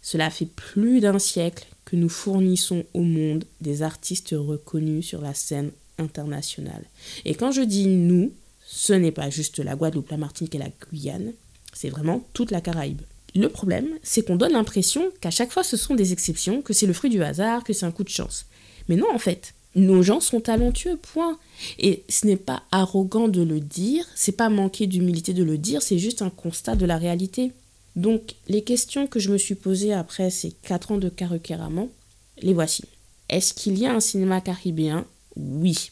Cela 0.00 0.30
fait 0.30 0.46
plus 0.46 1.00
d'un 1.00 1.18
siècle 1.18 1.66
que 1.90 1.96
nous 1.96 2.08
fournissons 2.08 2.84
au 2.94 3.02
monde 3.02 3.44
des 3.60 3.82
artistes 3.82 4.34
reconnus 4.38 5.06
sur 5.06 5.20
la 5.20 5.34
scène 5.34 5.72
internationale. 5.98 6.84
Et 7.24 7.34
quand 7.34 7.50
je 7.50 7.62
dis 7.62 7.88
nous, 7.88 8.32
ce 8.64 8.92
n'est 8.92 9.10
pas 9.10 9.28
juste 9.28 9.58
la 9.58 9.74
Guadeloupe, 9.74 10.10
la 10.10 10.16
Martinique 10.16 10.54
et 10.54 10.58
la 10.58 10.70
Guyane, 10.90 11.32
c'est 11.72 11.88
vraiment 11.88 12.24
toute 12.32 12.52
la 12.52 12.60
Caraïbe. 12.60 13.02
Le 13.34 13.48
problème, 13.48 13.88
c'est 14.04 14.24
qu'on 14.24 14.36
donne 14.36 14.52
l'impression 14.52 15.02
qu'à 15.20 15.32
chaque 15.32 15.50
fois 15.50 15.64
ce 15.64 15.76
sont 15.76 15.96
des 15.96 16.12
exceptions, 16.12 16.62
que 16.62 16.72
c'est 16.72 16.86
le 16.86 16.92
fruit 16.92 17.10
du 17.10 17.24
hasard, 17.24 17.64
que 17.64 17.72
c'est 17.72 17.86
un 17.86 17.92
coup 17.92 18.04
de 18.04 18.08
chance. 18.08 18.46
Mais 18.88 18.94
non, 18.94 19.12
en 19.12 19.18
fait, 19.18 19.54
nos 19.74 20.02
gens 20.02 20.20
sont 20.20 20.40
talentueux, 20.40 20.96
point. 20.96 21.38
Et 21.80 22.04
ce 22.08 22.26
n'est 22.26 22.36
pas 22.36 22.62
arrogant 22.70 23.26
de 23.26 23.42
le 23.42 23.58
dire, 23.58 24.06
c'est 24.14 24.32
pas 24.32 24.48
manquer 24.48 24.86
d'humilité 24.86 25.32
de 25.32 25.42
le 25.42 25.58
dire, 25.58 25.82
c'est 25.82 25.98
juste 25.98 26.22
un 26.22 26.30
constat 26.30 26.76
de 26.76 26.86
la 26.86 26.98
réalité. 26.98 27.52
Donc, 27.96 28.34
les 28.48 28.62
questions 28.62 29.06
que 29.06 29.18
je 29.18 29.30
me 29.30 29.38
suis 29.38 29.54
posées 29.54 29.92
après 29.92 30.30
ces 30.30 30.52
4 30.52 30.92
ans 30.92 30.98
de 30.98 31.08
Caruqueraman, 31.08 31.88
les 32.42 32.54
voici. 32.54 32.84
Est-ce 33.28 33.54
qu'il 33.54 33.78
y 33.78 33.86
a 33.86 33.94
un 33.94 34.00
cinéma 34.00 34.40
caribéen? 34.40 35.04
Oui. 35.36 35.90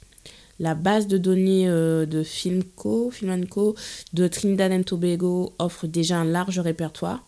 La 0.61 0.75
base 0.75 1.07
de 1.07 1.19
données 1.19 1.69
euh, 1.69 2.05
de 2.05 2.23
Filmco, 2.23 3.11
Filmco 3.11 3.77
de 4.13 4.27
Trinidad 4.27 4.73
and 4.73 4.83
Tobago 4.83 5.55
offre 5.59 5.87
déjà 5.87 6.19
un 6.19 6.25
large 6.25 6.59
répertoire. 6.59 7.25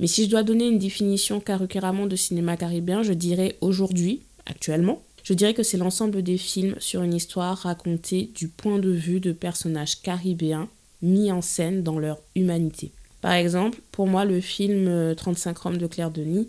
Mais 0.00 0.08
si 0.08 0.24
je 0.24 0.30
dois 0.30 0.42
donner 0.42 0.66
une 0.66 0.78
définition 0.78 1.38
Caruqueraman 1.38 2.08
de 2.08 2.16
cinéma 2.16 2.56
caribéen, 2.56 3.04
je 3.04 3.12
dirais 3.12 3.56
aujourd'hui, 3.60 4.22
actuellement, 4.46 5.00
je 5.22 5.32
dirais 5.32 5.54
que 5.54 5.62
c'est 5.62 5.78
l'ensemble 5.78 6.22
des 6.22 6.36
films 6.36 6.74
sur 6.80 7.02
une 7.02 7.14
histoire 7.14 7.56
racontée 7.56 8.30
du 8.34 8.48
point 8.48 8.78
de 8.78 8.90
vue 8.90 9.20
de 9.20 9.32
personnages 9.32 10.02
caribéens 10.02 10.68
mis 11.02 11.30
en 11.30 11.40
scène 11.40 11.82
dans 11.82 11.98
leur 11.98 12.18
humanité. 12.34 12.90
Par 13.24 13.32
exemple, 13.32 13.78
pour 13.90 14.06
moi, 14.06 14.26
le 14.26 14.38
film 14.42 15.14
35 15.16 15.56
euh, 15.56 15.60
Roms 15.62 15.78
de 15.78 15.86
Claire 15.86 16.10
Denis 16.10 16.46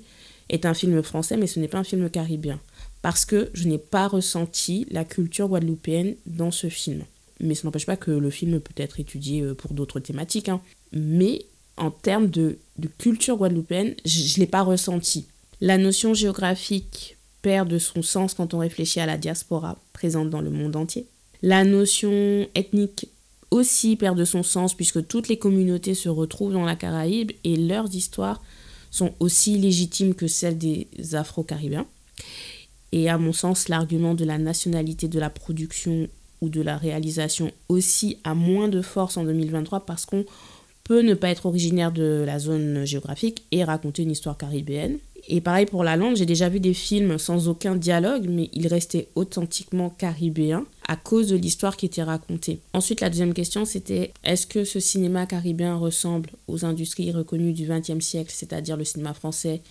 est 0.49 0.65
un 0.65 0.73
film 0.73 1.01
français, 1.01 1.37
mais 1.37 1.47
ce 1.47 1.57
n'est 1.57 1.69
pas 1.69 1.77
un 1.77 1.85
film 1.85 2.09
caribéen. 2.09 2.59
Parce 3.01 3.23
que 3.23 3.49
je 3.53 3.69
n'ai 3.69 3.77
pas 3.77 4.09
ressenti 4.09 4.85
la 4.91 5.05
culture 5.05 5.47
guadeloupéenne 5.47 6.15
dans 6.25 6.51
ce 6.51 6.67
film. 6.67 7.03
Mais 7.39 7.55
ça 7.55 7.61
n'empêche 7.63 7.85
pas 7.85 7.95
que 7.95 8.11
le 8.11 8.29
film 8.29 8.59
peut 8.59 8.73
être 8.75 8.99
étudié 8.99 9.41
euh, 9.41 9.53
pour 9.53 9.73
d'autres 9.73 10.01
thématiques. 10.01 10.49
Hein. 10.49 10.59
Mais 10.91 11.45
en 11.77 11.91
termes 11.91 12.29
de, 12.29 12.57
culture 12.97 13.37
guadeloupéenne, 13.37 13.95
je 14.03 14.35
ne 14.35 14.39
l'ai 14.41 14.45
pas 14.45 14.63
ressenti. 14.63 15.27
La 15.61 15.77
notion 15.77 16.13
géographique 16.13 17.15
perd 17.41 17.69
de 17.69 17.79
son 17.79 18.01
sens 18.01 18.33
quand 18.33 18.53
on 18.53 18.57
réfléchit 18.57 18.99
à 18.99 19.05
la 19.05 19.17
diaspora 19.17 19.79
présente 19.93 20.29
dans 20.29 20.41
le 20.41 20.49
monde 20.49 20.75
entier. 20.75 21.07
La 21.41 21.63
notion 21.63 22.49
ethnique 22.53 23.07
aussi 23.55 23.95
perd 23.95 24.17
de 24.17 24.25
son 24.25 24.43
sens 24.43 24.73
puisque 24.73 25.07
toutes 25.07 25.29
les 25.29 25.37
communautés 25.37 25.95
se 25.95 26.09
retrouvent 26.09 26.53
dans 26.53 26.65
la 26.65 26.75
Caraïbe 26.75 27.31
et 27.43 27.55
leurs 27.55 27.93
histoires 27.95 28.41
sont 28.91 29.13
aussi 29.19 29.57
légitimes 29.57 30.13
que 30.13 30.27
celles 30.27 30.57
des 30.57 30.87
Afro-Caribéens. 31.13 31.87
Et 32.91 33.09
à 33.09 33.17
mon 33.17 33.33
sens, 33.33 33.67
l'argument 33.67 34.13
de 34.13 34.25
la 34.25 34.37
nationalité 34.37 35.07
de 35.07 35.19
la 35.19 35.29
production 35.29 36.07
ou 36.41 36.49
de 36.49 36.61
la 36.61 36.77
réalisation 36.77 37.51
aussi 37.69 38.17
a 38.23 38.35
moins 38.35 38.67
de 38.67 38.81
force 38.81 39.17
en 39.17 39.23
2023 39.23 39.85
parce 39.85 40.05
qu'on 40.05 40.25
peut 40.83 41.01
ne 41.01 41.13
pas 41.13 41.29
être 41.29 41.45
originaire 41.45 41.91
de 41.91 42.23
la 42.25 42.39
zone 42.39 42.85
géographique 42.85 43.43
et 43.51 43.63
raconter 43.63 44.03
une 44.03 44.11
histoire 44.11 44.37
caribéenne. 44.37 44.97
Et 45.27 45.41
pareil 45.41 45.65
pour 45.65 45.83
la 45.83 45.95
langue, 45.95 46.15
j'ai 46.15 46.25
déjà 46.25 46.49
vu 46.49 46.59
des 46.59 46.73
films 46.73 47.17
sans 47.17 47.47
aucun 47.47 47.75
dialogue, 47.75 48.27
mais 48.29 48.49
ils 48.53 48.67
restaient 48.67 49.09
authentiquement 49.15 49.89
caribéens 49.89 50.65
à 50.87 50.95
cause 50.95 51.29
de 51.29 51.35
l'histoire 51.35 51.77
qui 51.77 51.87
était 51.87 52.03
racontée. 52.03 52.59
Ensuite, 52.73 53.01
la 53.01 53.09
deuxième 53.09 53.33
question, 53.33 53.65
c'était 53.65 54.13
est-ce 54.23 54.45
que 54.45 54.63
ce 54.63 54.79
cinéma 54.79 55.25
caribéen 55.25 55.77
ressemble 55.77 56.29
aux 56.47 56.63
industries 56.63 57.11
reconnues 57.11 57.53
du 57.53 57.67
XXe 57.67 58.05
siècle, 58.05 58.31
c'est-à-dire 58.33 58.77
le 58.77 58.83
cinéma 58.83 59.13
français, 59.13 59.61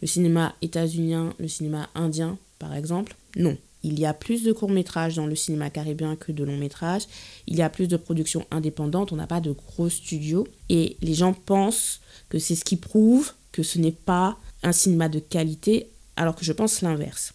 le 0.00 0.06
cinéma 0.06 0.54
états-unien, 0.62 1.34
le 1.38 1.48
cinéma 1.48 1.90
indien, 1.94 2.38
par 2.58 2.74
exemple? 2.74 3.14
Non. 3.36 3.56
Il 3.84 3.98
y 3.98 4.06
a 4.06 4.14
plus 4.14 4.44
de 4.44 4.52
courts-métrages 4.52 5.16
dans 5.16 5.26
le 5.26 5.34
cinéma 5.34 5.68
caribéen 5.68 6.14
que 6.14 6.30
de 6.30 6.44
longs-métrages. 6.44 7.08
Il 7.48 7.56
y 7.56 7.62
a 7.62 7.68
plus 7.68 7.88
de 7.88 7.96
productions 7.96 8.46
indépendantes. 8.52 9.12
On 9.12 9.16
n'a 9.16 9.26
pas 9.26 9.40
de 9.40 9.50
gros 9.50 9.88
studios. 9.88 10.46
Et 10.68 10.96
les 11.02 11.14
gens 11.14 11.32
pensent 11.32 12.00
que 12.28 12.38
c'est 12.38 12.54
ce 12.54 12.64
qui 12.64 12.76
prouve 12.76 13.32
que 13.50 13.64
ce 13.64 13.78
n'est 13.78 13.90
pas 13.90 14.38
un 14.62 14.72
cinéma 14.72 15.08
de 15.08 15.18
qualité, 15.18 15.88
alors 16.16 16.36
que 16.36 16.44
je 16.44 16.52
pense 16.52 16.82
l'inverse. 16.82 17.34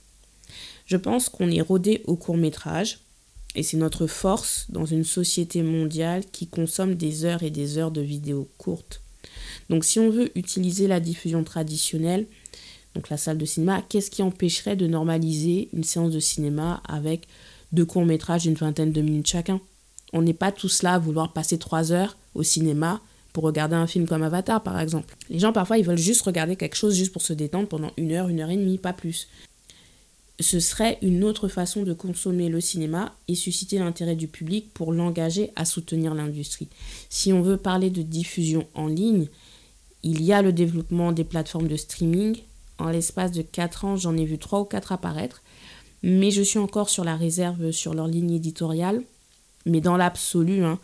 Je 0.85 0.97
pense 0.97 1.29
qu'on 1.29 1.51
est 1.51 1.61
rodé 1.61 2.01
au 2.05 2.15
court 2.15 2.37
métrage, 2.37 2.99
et 3.55 3.63
c'est 3.63 3.77
notre 3.77 4.07
force 4.07 4.67
dans 4.69 4.85
une 4.85 5.03
société 5.03 5.63
mondiale 5.63 6.23
qui 6.31 6.47
consomme 6.47 6.95
des 6.95 7.25
heures 7.25 7.43
et 7.43 7.49
des 7.49 7.77
heures 7.77 7.91
de 7.91 8.01
vidéos 8.01 8.47
courtes. 8.57 9.01
Donc 9.69 9.83
si 9.83 9.99
on 9.99 10.09
veut 10.09 10.31
utiliser 10.37 10.87
la 10.87 10.99
diffusion 10.99 11.43
traditionnelle, 11.43 12.27
donc 12.95 13.09
la 13.09 13.17
salle 13.17 13.37
de 13.37 13.45
cinéma, 13.45 13.83
qu'est-ce 13.89 14.11
qui 14.11 14.21
empêcherait 14.21 14.75
de 14.75 14.87
normaliser 14.87 15.69
une 15.73 15.83
séance 15.83 16.11
de 16.11 16.19
cinéma 16.19 16.81
avec 16.87 17.27
deux 17.71 17.85
courts 17.85 18.05
métrages 18.05 18.43
d'une 18.43 18.53
vingtaine 18.53 18.91
de 18.91 19.01
minutes 19.01 19.27
chacun? 19.27 19.59
On 20.13 20.21
n'est 20.21 20.33
pas 20.33 20.51
tous 20.51 20.83
là 20.83 20.93
à 20.93 20.99
vouloir 20.99 21.33
passer 21.33 21.57
trois 21.57 21.91
heures 21.91 22.15
au 22.33 22.43
cinéma 22.43 23.01
pour 23.37 23.43
regarder 23.43 23.75
un 23.75 23.85
film 23.85 24.07
comme 24.07 24.23
Avatar, 24.23 24.63
par 24.63 24.79
exemple. 24.79 25.15
Les 25.29 25.37
gens, 25.37 25.53
parfois, 25.53 25.77
ils 25.77 25.85
veulent 25.85 25.95
juste 25.95 26.23
regarder 26.23 26.55
quelque 26.55 26.73
chose 26.73 26.95
juste 26.95 27.13
pour 27.13 27.21
se 27.21 27.33
détendre 27.33 27.67
pendant 27.67 27.91
une 27.95 28.11
heure, 28.11 28.29
une 28.29 28.39
heure 28.39 28.49
et 28.49 28.57
demie, 28.57 28.79
pas 28.79 28.93
plus. 28.93 29.27
Ce 30.39 30.59
serait 30.59 30.97
une 31.03 31.23
autre 31.23 31.47
façon 31.47 31.83
de 31.83 31.93
consommer 31.93 32.49
le 32.49 32.59
cinéma 32.61 33.13
et 33.27 33.35
susciter 33.35 33.77
l'intérêt 33.77 34.15
du 34.15 34.27
public 34.27 34.73
pour 34.73 34.91
l'engager 34.91 35.51
à 35.55 35.65
soutenir 35.65 36.15
l'industrie. 36.15 36.67
Si 37.11 37.31
on 37.31 37.43
veut 37.43 37.57
parler 37.57 37.91
de 37.91 38.01
diffusion 38.01 38.65
en 38.73 38.87
ligne, 38.87 39.27
il 40.01 40.23
y 40.23 40.33
a 40.33 40.41
le 40.41 40.51
développement 40.51 41.11
des 41.11 41.23
plateformes 41.23 41.67
de 41.67 41.77
streaming. 41.77 42.39
En 42.79 42.89
l'espace 42.89 43.33
de 43.33 43.43
4 43.43 43.85
ans, 43.85 43.97
j'en 43.97 44.17
ai 44.17 44.25
vu 44.25 44.39
3 44.39 44.61
ou 44.61 44.65
4 44.65 44.93
apparaître, 44.93 45.43
mais 46.01 46.31
je 46.31 46.41
suis 46.41 46.57
encore 46.57 46.89
sur 46.89 47.03
la 47.03 47.15
réserve 47.15 47.69
sur 47.69 47.93
leur 47.93 48.07
ligne 48.07 48.31
éditoriale. 48.31 49.03
Mais 49.67 49.79
dans 49.79 49.95
l'absolu, 49.95 50.63
hein, 50.63 50.79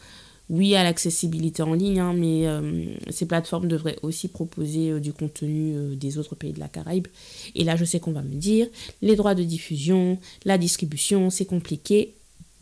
oui 0.50 0.76
à 0.76 0.84
l'accessibilité 0.84 1.64
en 1.64 1.74
ligne, 1.74 2.00
hein, 2.00 2.14
mais 2.14 2.48
euh, 2.48 2.86
ces 3.10 3.26
plateformes 3.26 3.68
devraient 3.68 3.98
aussi 4.02 4.28
proposer 4.28 4.92
euh, 4.92 5.00
du 5.00 5.14
contenu 5.14 5.76
euh, 5.76 5.96
des 5.96 6.18
autres 6.18 6.36
pays 6.36 6.54
de 6.54 6.60
la 6.60 6.68
Caraïbe. 6.68 7.08
Et 7.56 7.64
là, 7.64 7.76
je 7.76 7.86
sais 7.86 8.00
qu'on 8.00 8.12
va 8.12 8.22
me 8.22 8.36
dire, 8.36 8.68
les 9.02 9.16
droits 9.16 9.36
de 9.36 9.44
diffusion, 9.44 10.20
la 10.46 10.58
distribution, 10.58 11.30
c'est 11.30 11.46
compliqué. 11.46 12.14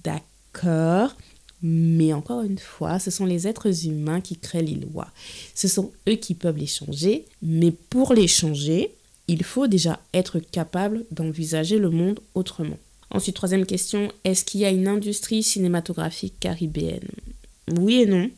D'accord. 0.04 1.16
Mais 1.64 2.14
encore 2.14 2.42
une 2.42 2.58
fois, 2.58 3.00
ce 3.00 3.12
sont 3.12 3.26
les 3.26 3.48
êtres 3.48 3.86
humains 3.86 4.22
qui 4.22 4.38
créent 4.38 4.64
les 4.64 4.76
lois. 4.76 5.10
Ce 5.54 5.68
sont 5.68 5.92
eux 6.10 6.16
qui 6.16 6.34
peuvent 6.34 6.58
les 6.58 6.68
changer. 6.68 7.26
Mais 7.42 7.72
pour 7.72 8.14
les 8.14 8.28
changer, 8.28 8.92
il 9.28 9.44
faut 9.44 9.68
déjà 9.68 10.00
être 10.14 10.40
capable 10.40 11.06
d'envisager 11.12 11.78
le 11.78 11.90
monde 11.90 12.20
autrement. 12.36 12.78
Ensuite, 13.12 13.36
troisième 13.36 13.66
question, 13.66 14.12
est-ce 14.24 14.46
qu'il 14.46 14.62
y 14.62 14.66
a 14.66 14.70
une 14.70 14.88
industrie 14.88 15.44
cinématographique 15.44 16.40
caribéenne? 16.40 17.10
Oui 17.80 18.02
et 18.02 18.06
non. 18.06 18.30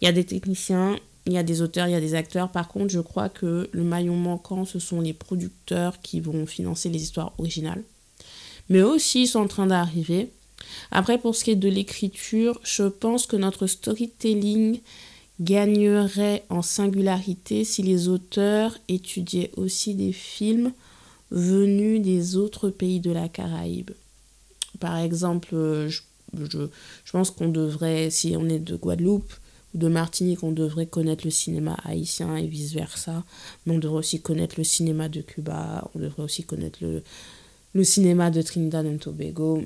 Il 0.00 0.04
y 0.04 0.08
a 0.08 0.12
des 0.12 0.24
techniciens, 0.24 0.98
il 1.26 1.32
y 1.32 1.38
a 1.38 1.42
des 1.42 1.62
auteurs, 1.62 1.88
il 1.88 1.92
y 1.92 1.96
a 1.96 2.00
des 2.00 2.14
acteurs. 2.14 2.50
Par 2.50 2.68
contre, 2.68 2.88
je 2.88 3.00
crois 3.00 3.28
que 3.28 3.68
le 3.72 3.82
maillon 3.82 4.16
manquant, 4.16 4.64
ce 4.64 4.78
sont 4.78 5.00
les 5.00 5.12
producteurs 5.12 6.00
qui 6.00 6.20
vont 6.20 6.46
financer 6.46 6.88
les 6.88 7.02
histoires 7.02 7.32
originales. 7.38 7.82
Mais 8.68 8.82
aussi, 8.82 9.22
ils 9.22 9.26
sont 9.26 9.40
en 9.40 9.48
train 9.48 9.66
d'arriver. 9.66 10.30
Après, 10.90 11.18
pour 11.18 11.34
ce 11.34 11.44
qui 11.44 11.52
est 11.52 11.56
de 11.56 11.68
l'écriture, 11.68 12.60
je 12.62 12.84
pense 12.84 13.26
que 13.26 13.36
notre 13.36 13.66
storytelling 13.66 14.80
gagnerait 15.40 16.44
en 16.48 16.62
singularité 16.62 17.64
si 17.64 17.82
les 17.82 18.08
auteurs 18.08 18.76
étudiaient 18.88 19.50
aussi 19.56 19.94
des 19.94 20.12
films 20.12 20.72
venus 21.30 22.00
des 22.00 22.36
autres 22.36 22.70
pays 22.70 23.00
de 23.00 23.10
la 23.10 23.28
Caraïbe. 23.28 23.90
Par 24.80 24.96
exemple, 24.96 25.54
je 25.88 26.00
je, 26.34 26.66
pense 27.12 27.30
qu'on 27.30 27.48
devrait, 27.48 28.10
si 28.10 28.36
on 28.38 28.48
est 28.48 28.58
de 28.58 28.76
Guadeloupe 28.76 29.32
ou 29.74 29.78
de 29.78 29.88
Martinique, 29.88 30.42
on 30.42 30.52
devrait 30.52 30.86
connaître 30.86 31.24
le 31.24 31.30
cinéma 31.30 31.76
haïtien 31.84 32.36
et 32.36 32.46
vice-versa. 32.46 33.24
Mais 33.64 33.74
on 33.74 33.78
devrait 33.78 33.98
aussi 33.98 34.20
connaître 34.20 34.56
le 34.58 34.64
cinéma 34.64 35.08
de 35.08 35.20
Cuba, 35.20 35.88
on 35.94 35.98
devrait 35.98 36.22
aussi 36.22 36.44
connaître 36.44 36.78
le, 36.82 37.02
le 37.74 37.84
cinéma 37.84 38.30
de 38.30 38.42
Trinidad 38.42 38.86
et 38.86 38.96
Tobago. 38.96 39.62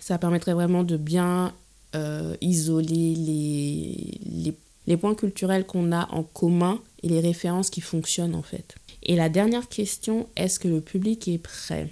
Ça 0.00 0.18
permettrait 0.18 0.54
vraiment 0.54 0.84
de 0.84 0.96
bien 0.96 1.52
euh, 1.94 2.36
isoler 2.40 3.14
les, 3.14 4.20
les, 4.24 4.54
les 4.86 4.96
points 4.96 5.14
culturels 5.14 5.66
qu'on 5.66 5.92
a 5.92 6.08
en 6.12 6.22
commun 6.22 6.80
et 7.02 7.08
les 7.08 7.20
références 7.20 7.70
qui 7.70 7.80
fonctionnent 7.80 8.34
en 8.34 8.42
fait. 8.42 8.74
Et 9.02 9.16
la 9.16 9.28
dernière 9.28 9.68
question, 9.68 10.28
est-ce 10.36 10.58
que 10.58 10.68
le 10.68 10.80
public 10.80 11.28
est 11.28 11.38
prêt? 11.38 11.88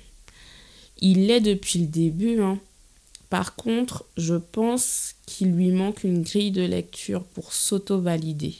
Il 0.98 1.26
l'est 1.26 1.40
depuis 1.40 1.80
le 1.80 1.86
début. 1.86 2.40
Hein. 2.40 2.58
Par 3.30 3.56
contre, 3.56 4.04
je 4.16 4.34
pense 4.34 5.14
qu'il 5.26 5.52
lui 5.52 5.70
manque 5.70 6.04
une 6.04 6.22
grille 6.22 6.52
de 6.52 6.62
lecture 6.62 7.24
pour 7.24 7.52
s'auto-valider. 7.52 8.54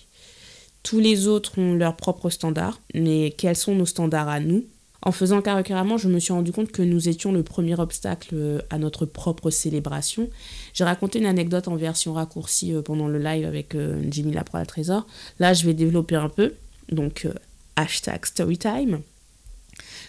Tous 0.82 1.00
les 1.00 1.26
autres 1.26 1.58
ont 1.58 1.74
leurs 1.74 1.96
propres 1.96 2.30
standards, 2.30 2.80
mais 2.94 3.34
quels 3.36 3.56
sont 3.56 3.74
nos 3.74 3.86
standards 3.86 4.28
à 4.28 4.40
nous? 4.40 4.64
En 5.02 5.12
faisant 5.12 5.40
Carrément, 5.40 5.98
je 5.98 6.08
me 6.08 6.18
suis 6.18 6.32
rendu 6.32 6.50
compte 6.50 6.72
que 6.72 6.82
nous 6.82 7.08
étions 7.08 7.30
le 7.30 7.44
premier 7.44 7.78
obstacle 7.78 8.30
euh, 8.32 8.60
à 8.70 8.78
notre 8.78 9.06
propre 9.06 9.50
célébration. 9.50 10.28
J'ai 10.74 10.82
raconté 10.82 11.20
une 11.20 11.26
anecdote 11.26 11.68
en 11.68 11.76
version 11.76 12.12
raccourcie 12.14 12.72
euh, 12.74 12.82
pendant 12.82 13.06
le 13.06 13.18
live 13.18 13.46
avec 13.46 13.76
euh, 13.76 14.02
Jimmy 14.10 14.32
Lapro 14.32 14.58
à 14.58 14.66
Trésor. 14.66 15.06
Là, 15.38 15.54
je 15.54 15.64
vais 15.64 15.74
développer 15.74 16.16
un 16.16 16.28
peu. 16.28 16.54
Donc, 16.90 17.28
hashtag 17.76 18.26
storytime. 18.26 19.00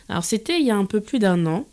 Alors, 0.10 0.26
c'était 0.26 0.60
il 0.60 0.66
y 0.66 0.72
a 0.72 0.76
un 0.76 0.86
peu 0.86 1.00
plus 1.00 1.20
d'un 1.20 1.46
an. 1.46 1.68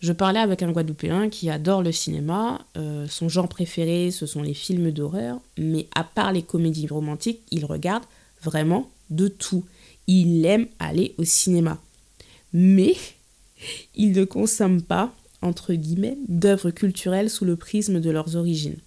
Je 0.00 0.12
parlais 0.12 0.40
avec 0.40 0.62
un 0.62 0.72
Guadeloupéen 0.72 1.28
qui 1.28 1.50
adore 1.50 1.82
le 1.82 1.92
cinéma. 1.92 2.60
son 3.08 3.28
genre 3.28 3.48
préféré, 3.48 4.10
ce 4.10 4.24
sont 4.24 4.42
les 4.42 4.54
films 4.54 4.90
d'horreur. 4.90 5.40
Mais 5.58 5.88
à 5.94 6.04
part 6.04 6.32
les 6.32 6.42
comédies 6.42 6.86
romantiques, 6.86 7.40
il 7.50 7.66
regarde 7.66 8.04
vraiment 8.42 8.90
de 9.10 9.28
tout. 9.28 9.64
Il 10.06 10.44
aime 10.46 10.66
aller 10.78 11.14
au 11.18 11.24
cinéma 11.24 11.78
mais 12.52 12.94
ils 13.94 14.12
ne 14.12 14.24
consomment 14.24 14.82
pas, 14.82 15.14
entre 15.42 15.74
guillemets, 15.74 16.18
d'œuvres 16.28 16.70
culturelles 16.70 17.30
sous 17.30 17.44
le 17.44 17.56
prisme 17.56 18.00
de 18.00 18.10
leurs 18.10 18.36
origines. 18.36 18.78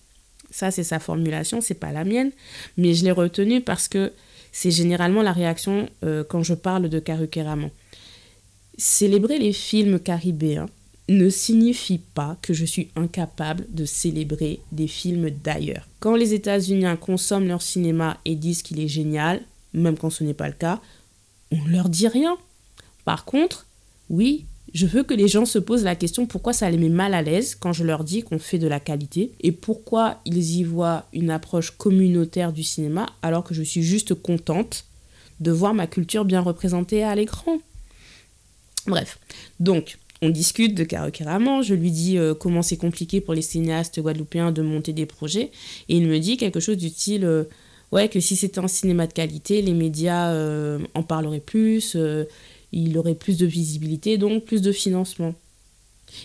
Ça, 0.52 0.70
c'est 0.70 0.84
sa 0.84 1.00
formulation, 1.00 1.62
c'est 1.62 1.74
pas 1.74 1.92
la 1.92 2.04
mienne, 2.04 2.32
mais 2.78 2.94
je 2.94 3.04
l'ai 3.04 3.12
retenue 3.12 3.62
parce 3.62 3.88
que 3.88 4.12
c'est 4.52 4.70
généralement 4.70 5.24
la 5.24 5.34
réaction 5.34 5.90
euh, 6.04 6.24
quand 6.24 6.44
je 6.44 6.54
parle 6.54 6.90
de 6.90 7.00
Karukeraman. 7.00 7.72
Célébrer 8.78 9.40
les 9.40 9.54
films 9.54 10.00
caribéens 10.00 10.68
ne 11.10 11.30
signifie 11.30 12.00
pas 12.00 12.38
que 12.42 12.54
je 12.54 12.66
suis 12.66 12.90
incapable 12.96 13.66
de 13.70 13.86
célébrer 13.86 14.62
des 14.72 14.88
films 14.88 15.30
d'ailleurs. 15.30 15.88
Quand 16.00 16.16
les 16.16 16.34
États-Unis 16.34 16.86
consomment 17.00 17.48
leur 17.48 17.62
cinéma 17.62 18.18
et 18.26 18.36
disent 18.36 18.62
qu'il 18.62 18.80
est 18.80 18.88
génial, 18.88 19.42
même 19.74 19.98
quand 19.98 20.10
ce 20.10 20.24
n'est 20.24 20.34
pas 20.34 20.48
le 20.48 20.54
cas, 20.54 20.82
on 21.52 21.62
ne 21.64 21.72
leur 21.72 21.90
dit 21.90 22.08
rien. 22.08 22.38
Par 23.06 23.26
contre, 23.26 23.66
oui, 24.10 24.46
je 24.74 24.86
veux 24.88 25.04
que 25.04 25.14
les 25.14 25.28
gens 25.28 25.46
se 25.46 25.60
posent 25.60 25.84
la 25.84 25.96
question 25.96 26.26
pourquoi 26.26 26.54
ça 26.54 26.70
les 26.70 26.78
met 26.78 26.90
mal 26.90 27.14
à 27.14 27.22
l'aise 27.22 27.56
quand 27.56 27.74
je 27.74 27.84
leur 27.84 28.04
dis 28.04 28.24
qu'on 28.24 28.40
fait 28.40 28.58
de 28.58 28.68
la 28.68 28.80
qualité 28.80 29.34
et 29.42 29.52
pourquoi 29.52 30.22
ils 30.26 30.58
y 30.58 30.64
voient 30.64 31.06
une 31.14 31.30
approche 31.30 31.72
communautaire 31.72 32.54
du 32.54 32.64
cinéma 32.64 33.08
alors 33.22 33.44
que 33.44 33.54
je 33.54 33.62
suis 33.62 33.84
juste 33.84 34.16
contente 34.16 34.86
de 35.40 35.52
voir 35.52 35.74
ma 35.74 35.88
culture 35.88 36.26
bien 36.26 36.42
représentée 36.42 37.04
à 37.04 37.14
l'écran. 37.14 37.58
Bref, 38.88 39.20
donc 39.60 39.98
on 40.22 40.30
discute 40.30 40.76
de 40.76 40.84
carrément, 40.84 41.62
je 41.62 41.74
lui 41.74 41.92
dis 41.92 42.18
euh, 42.18 42.34
comment 42.34 42.62
c'est 42.62 42.78
compliqué 42.78 43.20
pour 43.20 43.34
les 43.34 43.42
cinéastes 43.42 44.00
guadeloupéens 44.00 44.52
de 44.52 44.62
monter 44.62 44.94
des 44.94 45.06
projets 45.06 45.52
et 45.90 45.98
il 45.98 46.08
me 46.08 46.20
dit 46.20 46.38
quelque 46.38 46.60
chose 46.60 46.78
du 46.78 46.90
style 46.90 47.26
euh, 47.26 47.44
ouais 47.92 48.08
que 48.08 48.20
si 48.20 48.36
c'était 48.36 48.60
un 48.60 48.68
cinéma 48.68 49.08
de 49.08 49.14
qualité, 49.14 49.62
les 49.62 49.74
médias 49.74 50.32
euh, 50.32 50.80
en 50.94 51.04
parleraient 51.04 51.40
plus 51.40 51.98
il 52.74 52.98
aurait 52.98 53.16
plus 53.16 53.38
de 53.38 53.46
visibilité, 53.46 54.18
donc 54.18 54.46
plus 54.46 54.62
de 54.62 54.72
financement. 54.72 55.36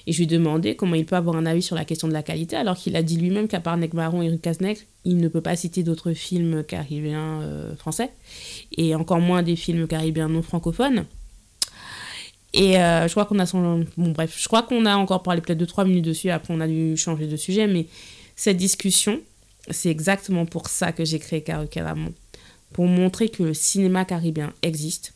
Et 0.06 0.12
je 0.12 0.22
lui 0.22 0.34
ai 0.66 0.76
comment 0.76 0.94
il 0.94 1.06
peut 1.06 1.16
avoir 1.16 1.36
un 1.36 1.46
avis 1.46 1.62
sur 1.62 1.76
la 1.76 1.84
question 1.84 2.08
de 2.08 2.12
la 2.12 2.22
qualité, 2.22 2.56
alors 2.56 2.76
qu'il 2.76 2.96
a 2.96 3.02
dit 3.02 3.16
lui-même 3.16 3.48
qu'à 3.48 3.60
part 3.60 3.76
Nec 3.76 3.94
Marron 3.94 4.22
et 4.22 4.28
Lucas 4.28 4.56
il 5.04 5.16
ne 5.16 5.28
peut 5.28 5.40
pas 5.40 5.56
citer 5.56 5.82
d'autres 5.82 6.12
films 6.12 6.64
caribéens 6.64 7.40
euh, 7.42 7.74
français, 7.76 8.10
et 8.76 8.94
encore 8.94 9.20
moins 9.20 9.42
des 9.42 9.56
films 9.56 9.86
caribéens 9.86 10.28
non 10.28 10.42
francophones. 10.42 11.06
Et 12.54 12.78
euh, 12.78 13.06
je 13.06 13.12
crois 13.12 13.26
qu'on 13.26 13.38
a. 13.38 13.44
Bon 13.52 14.10
bref, 14.12 14.34
je 14.38 14.46
crois 14.46 14.62
qu'on 14.62 14.86
a 14.86 14.96
encore 14.96 15.22
parlé 15.22 15.40
peut-être 15.40 15.58
de 15.58 15.64
trois 15.64 15.84
minutes 15.84 16.04
dessus, 16.04 16.30
après 16.30 16.54
on 16.54 16.60
a 16.60 16.68
dû 16.68 16.96
changer 16.96 17.26
de 17.26 17.36
sujet, 17.36 17.66
mais 17.66 17.86
cette 18.36 18.56
discussion, 18.56 19.20
c'est 19.70 19.90
exactement 19.90 20.46
pour 20.46 20.68
ça 20.68 20.92
que 20.92 21.04
j'ai 21.04 21.18
créé 21.18 21.42
Carucaramon. 21.42 22.12
Pour 22.72 22.86
montrer 22.86 23.28
que 23.28 23.42
le 23.42 23.54
cinéma 23.54 24.04
caribéen 24.04 24.52
existe, 24.62 25.14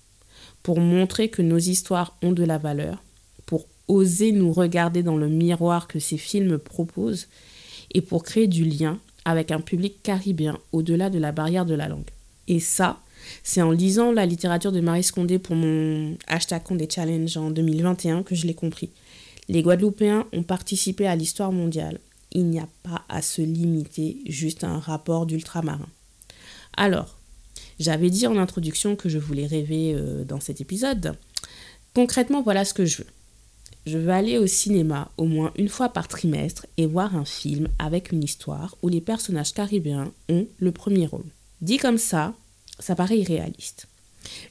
pour 0.62 0.80
montrer 0.80 1.28
que 1.28 1.42
nos 1.42 1.58
histoires 1.58 2.16
ont 2.22 2.32
de 2.32 2.44
la 2.44 2.58
valeur, 2.58 3.02
pour 3.46 3.66
oser 3.88 4.32
nous 4.32 4.52
regarder 4.52 5.02
dans 5.02 5.16
le 5.16 5.28
miroir 5.28 5.88
que 5.88 5.98
ces 5.98 6.18
films 6.18 6.58
proposent 6.58 7.28
et 7.94 8.00
pour 8.00 8.22
créer 8.22 8.46
du 8.46 8.64
lien 8.64 8.98
avec 9.24 9.50
un 9.50 9.60
public 9.60 10.02
caribéen 10.02 10.58
au-delà 10.72 11.10
de 11.10 11.18
la 11.18 11.32
barrière 11.32 11.66
de 11.66 11.74
la 11.74 11.88
langue. 11.88 12.10
Et 12.48 12.60
ça, 12.60 13.01
c'est 13.42 13.62
en 13.62 13.70
lisant 13.70 14.12
la 14.12 14.26
littérature 14.26 14.72
de 14.72 14.80
Marie 14.80 15.02
Scondé 15.02 15.38
pour 15.38 15.56
mon 15.56 16.16
hashtag 16.26 16.62
Condé 16.62 16.88
Challenge 16.90 17.36
en 17.36 17.50
2021 17.50 18.22
que 18.22 18.34
je 18.34 18.46
l'ai 18.46 18.54
compris. 18.54 18.90
Les 19.48 19.62
Guadeloupéens 19.62 20.26
ont 20.32 20.42
participé 20.42 21.06
à 21.06 21.16
l'histoire 21.16 21.52
mondiale. 21.52 21.98
Il 22.32 22.46
n'y 22.46 22.60
a 22.60 22.68
pas 22.82 23.02
à 23.08 23.22
se 23.22 23.42
limiter 23.42 24.18
juste 24.26 24.64
à 24.64 24.68
un 24.68 24.78
rapport 24.78 25.26
d'ultramarin. 25.26 25.88
Alors, 26.76 27.18
j'avais 27.78 28.10
dit 28.10 28.26
en 28.26 28.36
introduction 28.36 28.96
que 28.96 29.08
je 29.08 29.18
voulais 29.18 29.46
rêver 29.46 29.94
euh, 29.94 30.24
dans 30.24 30.40
cet 30.40 30.60
épisode. 30.60 31.16
Concrètement, 31.94 32.42
voilà 32.42 32.64
ce 32.64 32.74
que 32.74 32.86
je 32.86 32.98
veux. 32.98 33.08
Je 33.84 33.98
veux 33.98 34.10
aller 34.10 34.38
au 34.38 34.46
cinéma 34.46 35.10
au 35.16 35.24
moins 35.24 35.52
une 35.56 35.68
fois 35.68 35.88
par 35.88 36.06
trimestre 36.06 36.66
et 36.76 36.86
voir 36.86 37.16
un 37.16 37.24
film 37.24 37.68
avec 37.78 38.12
une 38.12 38.22
histoire 38.22 38.76
où 38.82 38.88
les 38.88 39.00
personnages 39.00 39.52
caribéens 39.52 40.12
ont 40.28 40.46
le 40.58 40.72
premier 40.72 41.06
rôle. 41.06 41.26
Dit 41.60 41.78
comme 41.78 41.98
ça, 41.98 42.34
ça 42.78 42.94
paraît 42.94 43.18
irréaliste. 43.18 43.88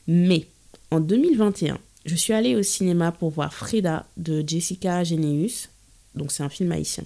Mais 0.08 0.48
en 0.90 1.00
2021, 1.00 1.78
je 2.06 2.16
suis 2.16 2.34
allée 2.34 2.56
au 2.56 2.64
cinéma 2.64 3.12
pour 3.12 3.30
voir 3.30 3.54
Frida 3.54 4.08
de 4.18 4.44
Jessica 4.46 5.04
Geneus, 5.04 5.70
donc 6.16 6.32
c'est 6.32 6.44
un 6.44 6.50
film 6.50 6.72
haïtien. 6.72 7.06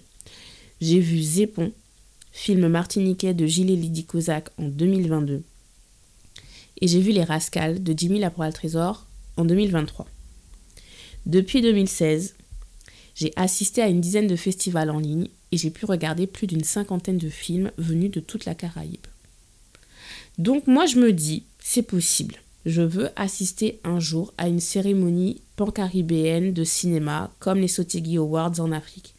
J'ai 0.81 0.99
vu 0.99 1.21
Zépon, 1.21 1.71
film 2.31 2.67
martiniquais 2.67 3.33
de 3.33 3.45
Gilles 3.45 3.79
Lydie 3.79 4.05
Kozak 4.05 4.49
en 4.57 4.67
2022 4.67 5.43
et 6.81 6.87
j'ai 6.87 6.99
vu 6.99 7.11
Les 7.11 7.23
Rascals 7.23 7.81
de 7.81 7.93
Jimmy 7.97 8.19
Laporal 8.19 8.53
Trésor 8.53 9.05
en 9.37 9.45
2023. 9.45 10.07
Depuis 11.25 11.61
2016, 11.61 12.35
j'ai 13.15 13.33
assisté 13.35 13.81
à 13.81 13.87
une 13.87 14.01
dizaine 14.01 14.27
de 14.27 14.35
festivals 14.35 14.89
en 14.89 14.99
ligne 14.99 15.29
et 15.51 15.57
j'ai 15.57 15.69
pu 15.69 15.85
regarder 15.85 16.27
plus 16.27 16.47
d'une 16.47 16.63
cinquantaine 16.63 17.17
de 17.17 17.29
films 17.29 17.71
venus 17.77 18.11
de 18.11 18.19
toute 18.19 18.45
la 18.45 18.55
Caraïbe. 18.55 19.07
Donc 20.37 20.67
moi 20.67 20.85
je 20.85 20.97
me 20.97 21.13
dis, 21.13 21.43
c'est 21.59 21.81
possible. 21.81 22.35
Je 22.65 22.81
veux 22.81 23.09
assister 23.15 23.79
un 23.83 23.99
jour 23.99 24.33
à 24.37 24.47
une 24.47 24.59
cérémonie 24.59 25.41
pan-caribéenne 25.55 26.51
de 26.51 26.63
cinéma 26.63 27.31
comme 27.39 27.59
les 27.59 27.67
Sotigui 27.67 28.17
Awards 28.17 28.59
en 28.59 28.71
Afrique. 28.71 29.13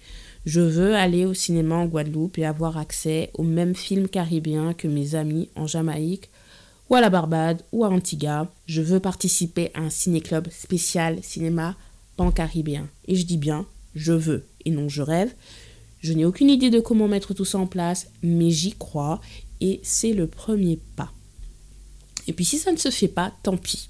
Je 0.45 0.61
veux 0.61 0.95
aller 0.95 1.25
au 1.25 1.35
cinéma 1.35 1.77
en 1.77 1.87
Guadeloupe 1.87 2.39
et 2.39 2.45
avoir 2.45 2.77
accès 2.77 3.31
aux 3.35 3.43
mêmes 3.43 3.75
films 3.75 4.09
caribéens 4.09 4.75
que 4.75 4.89
mes 4.89 5.15
amis 5.15 5.49
en 5.57 5.67
Jamaïque 5.67 6.29
ou 6.89 6.95
à 6.95 7.01
la 7.01 7.11
Barbade 7.11 7.63
ou 7.73 7.85
à 7.85 7.89
Antigua. 7.89 8.53
Je 8.67 8.83
veux 8.83 9.01
participer 9.01 9.71
à 9.75 9.81
un 9.81 9.91
ciné-club 9.91 10.49
spécial 10.51 11.19
cinéma 11.23 11.77
pan-caribéen. 12.17 12.89
Et 13.09 13.17
je 13.17 13.27
dis 13.27 13.39
bien, 13.39 13.67
je 13.95 14.13
veux 14.13 14.45
et 14.65 14.71
non 14.71 14.89
je 14.89 15.03
rêve. 15.03 15.33
Je 16.01 16.13
n'ai 16.13 16.25
aucune 16.25 16.51
idée 16.51 16.71
de 16.71 16.79
comment 16.79 17.09
mettre 17.09 17.35
tout 17.35 17.45
ça 17.45 17.59
en 17.59 17.67
place, 17.67 18.09
mais 18.23 18.51
j'y 18.51 18.73
crois 18.73 19.21
et 19.61 19.81
c'est 19.83 20.13
le 20.13 20.27
premier 20.27 20.79
pas. 20.97 21.11
Et 22.29 22.33
puis 22.33 22.45
si 22.45 22.59
ça 22.59 22.73
ne 22.73 22.77
se 22.77 22.91
fait 22.91 23.09
pas, 23.09 23.33
tant 23.43 23.57
pis. 23.57 23.89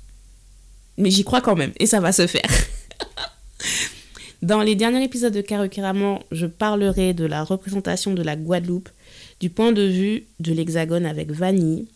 Mais 0.99 1.11
j'y 1.11 1.25
crois 1.25 1.41
quand 1.41 1.57
même 1.57 1.73
et 1.79 1.87
ça 1.87 2.01
va 2.01 2.13
se 2.13 2.27
faire. 2.27 2.51
Dans 4.43 4.63
les 4.63 4.75
derniers 4.75 5.05
épisodes 5.05 5.33
de 5.33 5.41
Carrément, 5.41 6.23
je 6.31 6.47
parlerai 6.47 7.15
de 7.15 7.25
la 7.25 7.43
représentation 7.43 8.15
de 8.15 8.23
la 8.23 8.37
Guadeloupe 8.37 8.89
du 9.41 9.51
point 9.51 9.73
de 9.73 9.83
vue 9.83 10.27
de 10.41 10.53
l'Hexagone 10.53 11.07
avec 11.07 11.31
Vanille, 11.31 11.87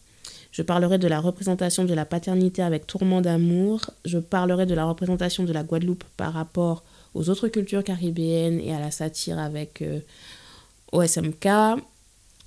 je 0.52 0.62
parlerai 0.62 0.98
de 0.98 1.06
la 1.06 1.20
représentation 1.20 1.85
de 1.85 1.94
la 1.94 2.04
paternité 2.04 2.62
avec 2.62 2.87
Tourment 2.87 3.20
d'amour. 3.20 3.90
Je 4.04 4.18
parlerai 4.18 4.66
de 4.66 4.74
la 4.74 4.85
représentation 4.85 5.44
de 5.44 5.52
la 5.52 5.62
Guadeloupe 5.62 6.04
par 6.16 6.33
rapport 6.33 6.83
aux 7.14 7.30
autres 7.30 7.48
cultures 7.48 7.85
caribéennes 7.85 8.61
et 8.61 8.74
à 8.74 8.80
la 8.80 8.90
satire 8.90 9.38
avec 9.38 9.80
euh, 9.83 10.00
OSMK. 10.92 11.46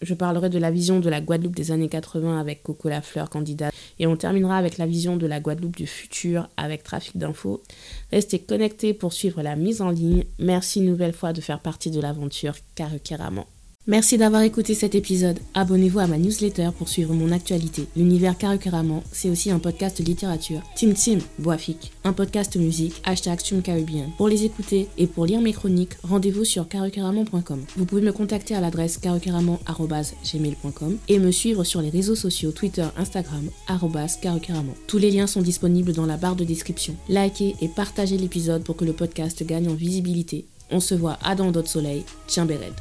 Je 0.03 0.13
parlerai 0.13 0.49
de 0.49 0.59
la 0.59 0.69
vision 0.69 0.99
de 0.99 1.09
la 1.09 1.21
Guadeloupe 1.21 1.55
des 1.55 1.71
années 1.71 1.87
80 1.87 2.37
avec 2.37 2.61
Coco 2.61 2.89
Lafleur, 2.89 3.29
candidat. 3.29 3.71
Et 3.99 4.07
on 4.07 4.17
terminera 4.17 4.57
avec 4.57 4.77
la 4.77 4.85
vision 4.85 5.15
de 5.15 5.25
la 5.25 5.39
Guadeloupe 5.39 5.77
du 5.77 5.87
futur 5.87 6.49
avec 6.57 6.83
Trafic 6.83 7.17
d'infos. 7.17 7.63
Restez 8.11 8.39
connectés 8.39 8.93
pour 8.93 9.13
suivre 9.13 9.41
la 9.41 9.55
mise 9.55 9.81
en 9.81 9.91
ligne. 9.91 10.25
Merci 10.39 10.79
une 10.79 10.87
nouvelle 10.87 11.13
fois 11.13 11.31
de 11.31 11.39
faire 11.39 11.61
partie 11.61 11.89
de 11.89 12.01
l'aventure 12.01 12.55
Carrément. 12.75 13.47
Merci 13.85 14.17
d'avoir 14.17 14.43
écouté 14.43 14.75
cet 14.75 14.95
épisode. 14.95 15.39
Abonnez-vous 15.53 15.99
à 15.99 16.07
ma 16.07 16.17
newsletter 16.17 16.69
pour 16.77 16.87
suivre 16.87 17.13
mon 17.13 17.33
actualité. 17.33 17.85
L'univers 17.97 18.37
Carrément, 18.37 19.03
c'est 19.11 19.29
aussi 19.29 19.51
un 19.51 19.59
podcast 19.59 19.99
littérature. 19.99 20.61
Tim 20.73 20.93
Tim, 20.93 21.17
Boafik, 21.37 21.91
un 22.05 22.13
podcast 22.13 22.55
musique, 22.55 23.01
hashtag 23.03 23.41
Caribbean. 23.61 24.09
Pour 24.15 24.29
les 24.29 24.45
écouter 24.45 24.87
et 24.97 25.05
pour 25.05 25.25
lire 25.25 25.41
mes 25.41 25.51
chroniques, 25.51 25.97
rendez-vous 26.01 26.45
sur 26.45 26.69
carrément.com. 26.69 27.65
Vous 27.75 27.85
pouvez 27.85 28.01
me 28.01 28.13
contacter 28.13 28.55
à 28.55 28.61
l'adresse 28.61 28.97
carrément.gmail.com 28.97 30.97
et 31.09 31.19
me 31.19 31.31
suivre 31.31 31.65
sur 31.65 31.81
les 31.81 31.89
réseaux 31.89 32.15
sociaux 32.15 32.53
Twitter, 32.53 32.87
Instagram, 32.95 33.49
carrément. 33.67 34.75
Tous 34.87 34.97
les 34.97 35.11
liens 35.11 35.27
sont 35.27 35.41
disponibles 35.41 35.91
dans 35.91 36.05
la 36.05 36.15
barre 36.15 36.37
de 36.37 36.45
description. 36.45 36.95
Likez 37.09 37.57
et 37.59 37.67
partagez 37.67 38.17
l'épisode 38.17 38.63
pour 38.63 38.77
que 38.77 38.85
le 38.85 38.93
podcast 38.93 39.45
gagne 39.45 39.67
en 39.67 39.73
visibilité. 39.73 40.45
On 40.71 40.79
se 40.79 40.95
voit 40.95 41.19
à 41.21 41.35
dans 41.35 41.51
d'autres 41.51 41.67
soleils. 41.67 42.05
Tiens, 42.27 42.45
Béred. 42.45 42.71